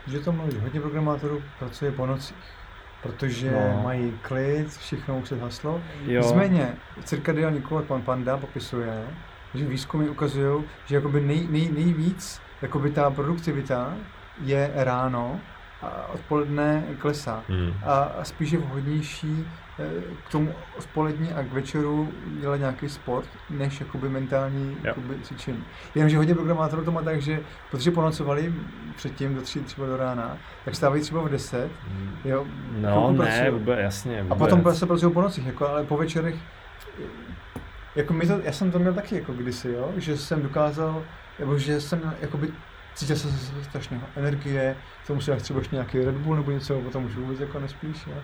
[0.06, 2.61] Že to mluví, hodně programátorů pracuje po nocích
[3.02, 3.82] protože no.
[3.82, 5.80] mají klid, všechno už se haslo.
[6.06, 6.22] Jo.
[6.22, 6.74] Nicméně,
[7.04, 9.04] cirkadiální kód pan Panda popisuje,
[9.54, 13.94] že výzkumy ukazují, že jakoby nej, nej, nejvíc jakoby ta produktivita
[14.44, 15.40] je ráno
[15.82, 17.44] a odpoledne klesá.
[17.48, 17.74] Hmm.
[17.84, 19.46] A, a spíš je vhodnější
[20.28, 25.64] k tomu odpolední a k večeru dělat nějaký sport, než jakoby mentální jakoby, cvičení.
[25.94, 28.54] Jenomže hodně programátorů to má tak, že protože ponocovali
[28.96, 31.70] předtím do tři třeba do rána, tak stávají třeba v 10.
[31.88, 32.16] Mm.
[32.24, 32.46] Jo,
[32.80, 34.22] no ne, vůbec, jasně.
[34.22, 34.32] Vůbec.
[34.32, 36.34] A potom se pracují po nocích, jako, ale po večerech
[37.96, 41.02] jako my to, já jsem to měl taky jako kdysi, jo, že jsem dokázal,
[41.38, 42.48] nebo že jsem jakoby
[42.94, 46.50] cítil jsem se strašně energie, k tomu si dát třeba ještě nějaký Red Bull nebo
[46.50, 48.14] něco, potom už vůbec jako nespíš, jo.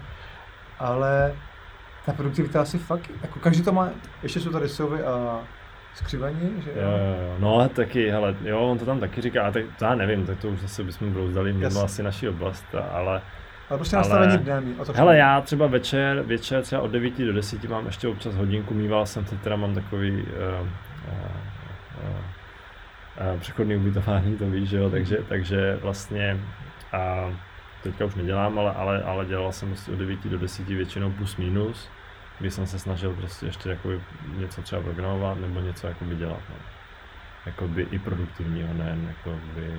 [0.78, 1.34] Ale
[2.06, 3.88] ta produktivita asi fakt, jako každý to má,
[4.22, 5.40] ještě jsou tady sovy a
[5.94, 6.76] skřivaní, že jo?
[6.80, 10.26] Jo, no taky, hele, jo, on to tam taky říká, a tak to já nevím,
[10.26, 13.22] tak to už zase bychom brouzdali mimo asi naší oblast, ale
[13.70, 17.32] ale prostě nastavení dne o to Hele, já třeba večer, večer třeba od 9 do
[17.32, 21.28] 10 mám ještě občas hodinku, mýval jsem, teď teda mám takový uh, uh,
[23.34, 26.40] uh, přechodný ubytování, to víš, že jo, takže, takže vlastně
[26.94, 27.34] uh,
[27.82, 31.36] teďka už nedělám, ale, ale, ale dělal jsem prostě od 9 do 10 většinou plus
[31.36, 31.88] minus,
[32.38, 33.90] kdy jsem se snažil prostě ještě jako
[34.38, 36.40] něco třeba programovat nebo něco jako by dělat.
[36.48, 36.56] No.
[37.46, 39.72] Jakoby i produktivního, ne jakoby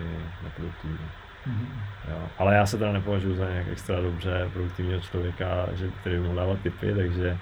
[0.43, 1.09] neproduktivního.
[1.47, 2.11] Mm-hmm.
[2.11, 2.29] Jo.
[2.37, 6.35] Ale já se teda nepovažuji za nějak extra dobře produktivního člověka, že, který by mohl
[6.35, 7.37] dávat tipy, takže,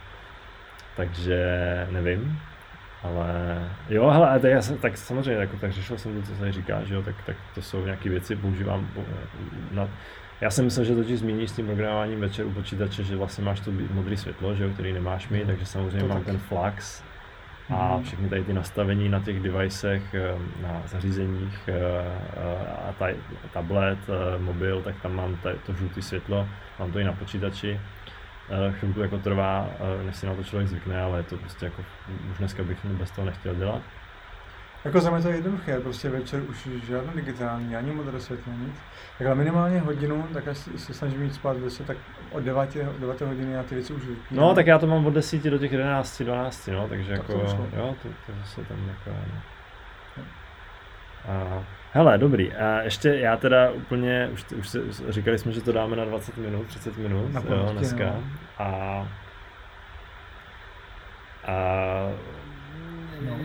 [0.95, 1.37] takže
[1.91, 2.39] nevím.
[3.03, 6.83] Ale jo, hele, tak, já, tak samozřejmě, jako, tak řešil jsem to, co se říká,
[6.83, 8.87] že jo, tak, tak to jsou nějaké věci, používám
[9.71, 9.87] na,
[10.41, 13.59] já jsem myslel, že totiž zmíníš s tím programováním večer u počítače, že vlastně máš
[13.59, 16.25] to modré světlo, že jo, který nemáš mít, takže samozřejmě to mám taky.
[16.25, 17.03] ten flax,
[17.69, 18.03] a mhm.
[18.03, 23.15] všechny tady ty nastavení na těch devicech, eh, na zařízeních, eh, a taj,
[23.53, 26.47] tablet, eh, mobil, tak tam mám tady to žluté světlo,
[26.79, 27.79] mám to i na počítači.
[28.71, 29.69] Chvilku jako trvá,
[30.05, 31.83] než si na to člověk zvykne, ale je to prostě jako,
[32.31, 33.81] už dneska bych bez toho nechtěl dělat.
[34.86, 38.75] Jako za mě to je jednoduché, prostě večer už žádné digitální, ani modré světlo, nic.
[39.17, 41.97] Tak ale minimálně hodinu, tak asi se snažím jít spát zase, tak
[42.32, 44.45] od 9, 9 hodiny já ty věci už vypínám.
[44.45, 47.34] No, tak já to mám od 10 do těch 11, 12, no, takže tak jako,
[47.34, 49.41] to jo, to, to zase tam jako, no.
[51.28, 52.53] A, hele, dobrý.
[52.53, 56.38] A ještě já teda úplně, už, už se, říkali jsme, že to dáme na 20
[56.38, 58.05] minut, 30 minut, na jo, dneska.
[58.05, 58.23] No.
[58.57, 59.07] A,
[61.47, 62.36] a.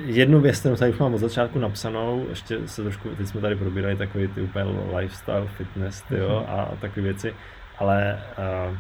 [0.04, 3.56] Jednu věc, kterou tady už mám od začátku napsanou, ještě se trošku, teď jsme tady
[3.56, 4.64] probírali takový ty úplně
[4.96, 6.58] lifestyle, fitness, ty, jo, mhm.
[6.58, 7.34] a, a takové věci,
[7.78, 8.22] ale
[8.70, 8.76] uh,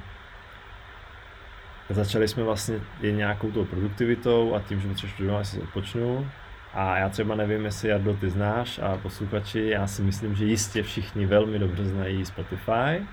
[1.90, 6.28] začali jsme vlastně i nějakou tou produktivitou a tím, že potřebuješ studovat, si odpočnu.
[6.74, 10.82] A já třeba nevím, jestli Jardo ty znáš a posluchači, já si myslím, že jistě
[10.82, 13.06] všichni velmi dobře znají Spotify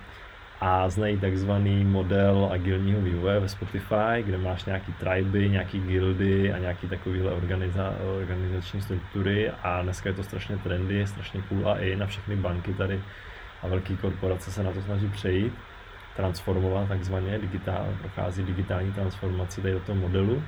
[0.62, 6.57] a znají takzvaný model agilního vývoje ve Spotify, kde máš nějaký triby, nějaký guildy a
[6.57, 9.51] nějaký takovýhle organiza, organizační struktury.
[9.64, 13.01] A dneska je to strašně trendy, strašně cool a i na všechny banky tady
[13.64, 15.53] a velké korporace se na to snaží přejít,
[16.16, 20.43] transformovat takzvaně, digitál, prochází digitální transformaci tady do toho modelu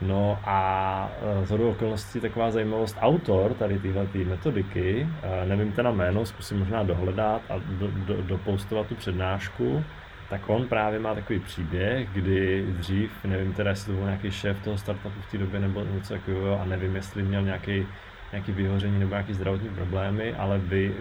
[0.00, 1.10] No a
[1.44, 6.58] z hodou okolností taková zajímavost, autor tady tyhle ty metodiky, e, nevím teda jméno, zkusím
[6.58, 9.84] možná dohledat a do, do, dopostovat tu přednášku,
[10.30, 14.64] tak on právě má takový příběh, kdy dřív, nevím teda, jestli to byl nějaký šéf
[14.64, 17.86] toho startupu v té době nebo něco takového a nevím, jestli měl nějaký,
[18.32, 20.94] nějaký vyhoření nebo nějaký zdravotní problémy, ale by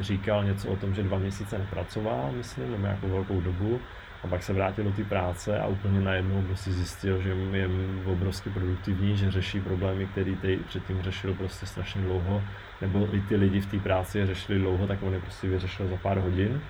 [0.00, 3.80] říkal něco o tom, že dva měsíce nepracoval, myslím, nebo nějakou velkou dobu
[4.24, 7.68] a pak se vrátil do té práce a úplně najednou prostě zjistil, že je
[8.04, 12.42] obrovsky produktivní, že řeší problémy, které teď předtím řešil prostě strašně dlouho,
[12.80, 15.96] nebo i ty lidi v té práci řešili dlouho, tak on je prostě vyřešil za
[15.96, 16.60] pár hodin.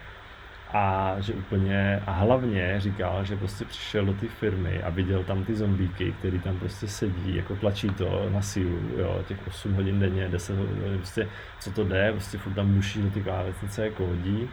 [0.72, 5.44] A že úplně, a hlavně říkal, že prostě přišel do té firmy a viděl tam
[5.44, 10.00] ty zombíky, který tam prostě sedí, jako tlačí to na sílu, jo, těch 8 hodin
[10.00, 11.28] denně, 10 hodin, prostě
[11.60, 14.48] co to jde, prostě furt tam muší do ty klávesnice jako hodí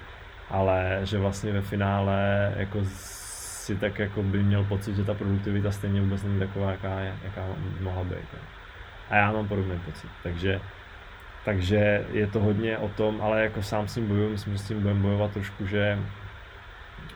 [0.50, 2.80] ale že vlastně ve finále jako
[3.66, 7.16] si tak jako by měl pocit, že ta produktivita stejně vůbec není taková, jaká, je,
[7.24, 7.46] jaká
[7.82, 8.30] mohla být.
[9.10, 10.62] A já mám podobný pocit, takže,
[11.46, 14.68] takže je to hodně o tom, ale jako sám s tím bojuju, myslím, že s
[14.68, 16.00] tím budeme bojovat trošku, že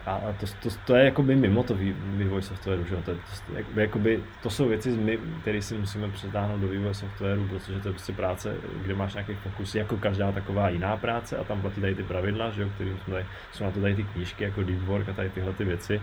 [0.06, 1.76] a, a to, to, to, je jakoby mimo to
[2.18, 2.96] vývoj softwaru, že?
[2.96, 7.88] To, to, jakoby, to jsou věci, které si musíme přetáhnout do vývoje softwaru, protože to
[7.88, 11.82] je prostě práce, kde máš nějaký fokus, jako každá taková jiná práce a tam platí
[11.82, 14.64] tady ty pravidla, že jo, kterým jsme tady, jsou na to tady ty knížky, jako
[14.64, 16.02] Deep Work a tady tyhle ty věci.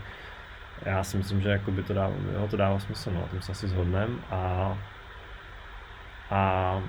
[0.85, 3.53] Já si myslím, že jakoby to, dává, jo, to dává smysl, no, a tím se
[3.53, 4.79] asi shodneme a,
[6.31, 6.83] a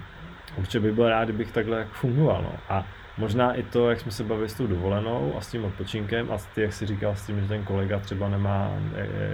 [0.56, 2.54] určitě bych byl rád, kdybych takhle fungoval, no.
[2.70, 2.86] A
[3.18, 6.38] Možná i to, jak jsme se bavili s tou dovolenou a s tím odpočinkem a
[6.56, 8.72] ty, jak jsi říkal s tím, že ten kolega třeba nemá,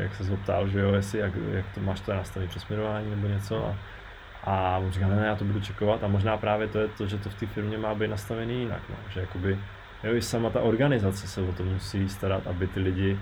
[0.01, 3.67] jak se zeptal, že jo, jestli, jak, jak to máš to nastavit přesměrování nebo něco
[3.67, 3.75] a,
[4.43, 7.07] a on říká, ne, ne, já to budu čekovat a možná právě to je to,
[7.07, 8.95] že to v té firmě má být nastavený jinak, no.
[9.09, 9.59] že jakoby,
[10.03, 13.19] jo, i sama ta organizace se o to musí starat, aby ty lidi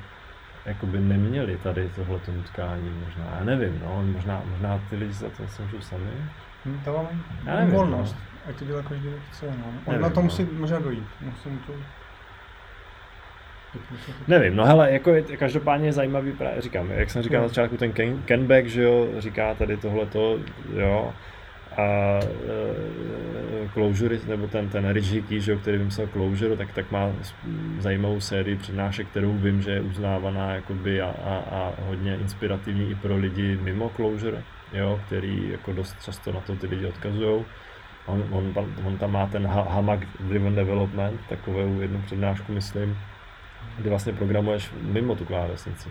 [0.65, 5.47] jakoby neměli tady tohle nutkání možná, já nevím, no, možná, možná ty lidi za to
[5.47, 6.11] se můžou sami.
[6.65, 7.07] Hm, to
[7.45, 8.15] mám volnost.
[8.19, 9.45] No ať to dělá každý jak chce.
[9.45, 9.65] No.
[9.67, 10.59] On Nevím, na to musí no.
[10.59, 11.07] možná dojít.
[11.21, 11.73] Musím to...
[14.27, 17.77] Nevím, no hele, jako je, každopádně je zajímavý, právě říkám, jak jsem říkal na začátku,
[17.77, 20.39] ten Ken, Kenback, že jo, říká tady tohleto,
[20.73, 21.13] jo,
[21.77, 27.11] a uh, Closure, nebo ten, ten Rich Hickey, že, který vymyslel Closure, tak, tak má
[27.79, 32.95] zajímavou sérii přednášek, kterou vím, že je uznávaná jakoby a, a, a hodně inspirativní i
[32.95, 37.45] pro lidi mimo Closure, jo, který jako dost často na to ty lidi odkazují.
[38.05, 38.53] On, on,
[38.85, 42.97] on tam má ten Hammock Driven Development, takovou jednu přednášku, myslím,
[43.77, 45.89] kdy vlastně programuješ mimo tu klávesnici.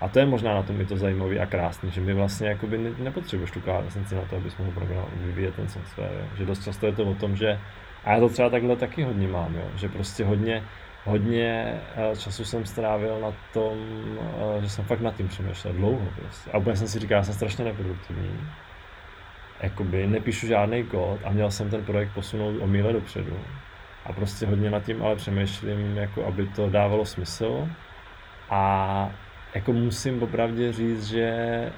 [0.00, 2.94] A to je možná na tom i to zajímavé a krásné, že my vlastně jakoby
[2.98, 4.72] nepotřebuješ tu klávesnici na to, abys mohl
[5.16, 6.12] vyvíjet ten software.
[6.20, 6.26] Jo.
[6.36, 7.60] Že dost často je to o tom, že
[8.04, 9.64] a já to třeba takhle taky hodně mám, jo.
[9.76, 10.62] že prostě hodně,
[11.04, 13.78] hodně eh, času jsem strávil na tom,
[14.58, 16.50] eh, že jsem fakt nad tím přemýšlel dlouho prostě.
[16.50, 18.40] A úplně jsem si říkal, já jsem strašně neproduktivní.
[19.60, 23.38] Jakoby nepíšu žádný kód a měl jsem ten projekt posunout o míle dopředu.
[24.04, 27.68] A prostě hodně nad tím ale přemýšlím, jako aby to dávalo smysl.
[28.50, 29.10] A
[29.54, 31.72] jako musím opravdu říct, že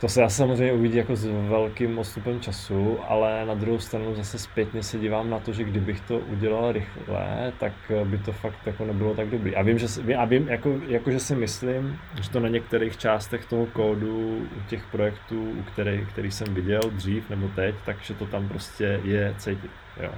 [0.00, 4.38] to se asi samozřejmě uvidí jako s velkým odstupem času, ale na druhou stranu zase
[4.38, 7.72] zpětně se dívám na to, že kdybych to udělal rychle, tak
[8.04, 9.56] by to fakt jako nebylo tak dobrý.
[9.56, 9.86] A vím, že,
[10.16, 14.68] a vím jako, jako, že si myslím, že to na některých částech toho kódu u
[14.68, 19.34] těch projektů, u kterých, který jsem viděl dřív nebo teď, takže to tam prostě je
[19.38, 19.70] cítit.
[20.02, 20.12] Jo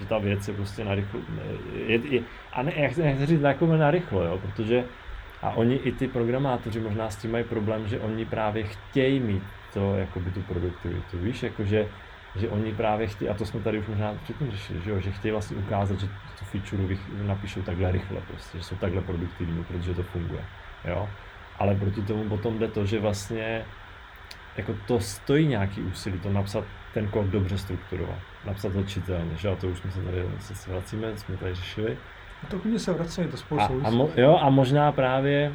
[0.00, 1.20] že ta věc je prostě narychlo,
[1.86, 2.20] je, je,
[2.52, 4.84] a ne, jak nechci říct jako narychlo, jo, protože
[5.42, 9.42] a oni i ty programátoři možná s tím mají problém, že oni právě chtějí mít
[9.74, 11.88] to, jakoby tu produktivitu, víš, jakože
[12.36, 15.10] že oni právě chtějí, a to jsme tady už možná předtím řešili, že, jo, že
[15.10, 16.06] chtějí vlastně ukázat, že
[16.38, 20.44] tu feature napíšou takhle rychle, prostě, že jsou takhle produktivní, protože to funguje.
[20.84, 21.08] Jo?
[21.58, 23.64] Ale proti tomu potom jde to, že vlastně
[24.56, 26.64] jako to stojí nějaký úsilí to napsat
[26.94, 30.70] ten kód dobře strukturovat, napsat to čitelně, že a to už jsme se tady se
[30.70, 31.96] vracíme, jsme tady řešili.
[32.48, 35.52] To hodně se vrací, to spolu a, a, mo, jo, a možná právě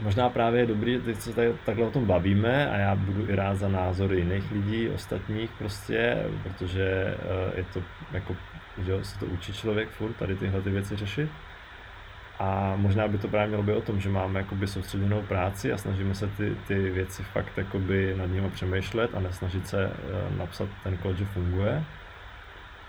[0.00, 3.34] Možná právě je dobrý, teď se tady, takhle o tom bavíme a já budu i
[3.34, 7.82] rád za názory jiných lidí, ostatních prostě, protože uh, je to
[8.12, 8.36] jako,
[8.78, 11.30] že se to učí člověk furt tady tyhle ty věci řešit.
[12.38, 15.78] A možná by to právě mělo být o tom, že máme jakoby soustředěnou práci a
[15.78, 20.68] snažíme se ty, ty věci fakt jakoby nad nimi přemýšlet a nesnažit se uh, napsat
[20.82, 21.84] ten kód, že funguje.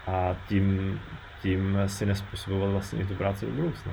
[0.07, 0.99] A tím,
[1.41, 3.91] tím si nespůsobovat vlastně i tu práci do budoucna.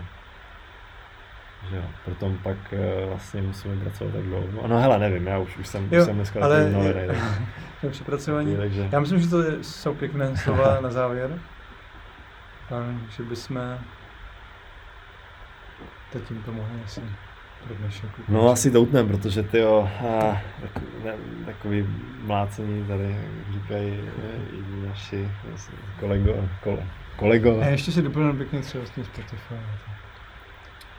[1.71, 4.69] Že jo, proto pak uh, vlastně musíme pracovat tak dlouho.
[4.69, 7.07] No hele, nevím, já už, už jsem, jo, už jsem dneska ale unavený.
[7.07, 7.17] Tak...
[7.91, 8.57] přepracování.
[8.57, 8.89] Takže...
[8.93, 11.39] Já myslím, že to jsou pěkné slova na závěr.
[12.71, 13.79] A že bychom
[16.13, 17.03] teď tím to mohli asi.
[18.29, 19.89] No asi to utnem, protože ty jo,
[21.47, 21.87] takový
[22.21, 24.01] mlácení tady, jak říkají
[24.53, 25.31] i naši
[26.01, 26.83] kolego, kole,
[27.17, 27.67] kolegové.
[27.67, 29.55] A ještě si doplnil pěkně třeba s tím Spotify.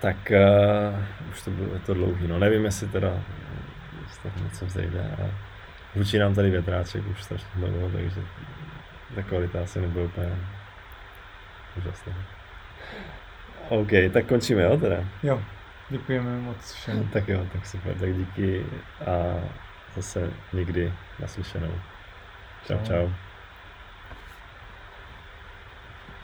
[0.02, 3.12] Tak uh, už to bylo to dlouhý, no nevím, jestli teda
[4.08, 5.32] jestli něco vzejde, ale
[5.96, 8.22] vůči nám tady větráček už strašně dlouho, takže
[9.16, 10.36] ta kvalita asi nebyla úplně
[11.78, 12.14] úžasná.
[13.70, 14.98] OK, tak končíme, jo teda?
[15.24, 15.42] Jo,
[15.90, 17.10] děkujeme moc všem.
[17.14, 18.66] Tak jo, tak super, tak díky
[19.06, 19.42] a
[19.96, 21.72] zase někdy naslyšenou.
[22.68, 22.86] Čau, čau.
[22.86, 23.27] čau.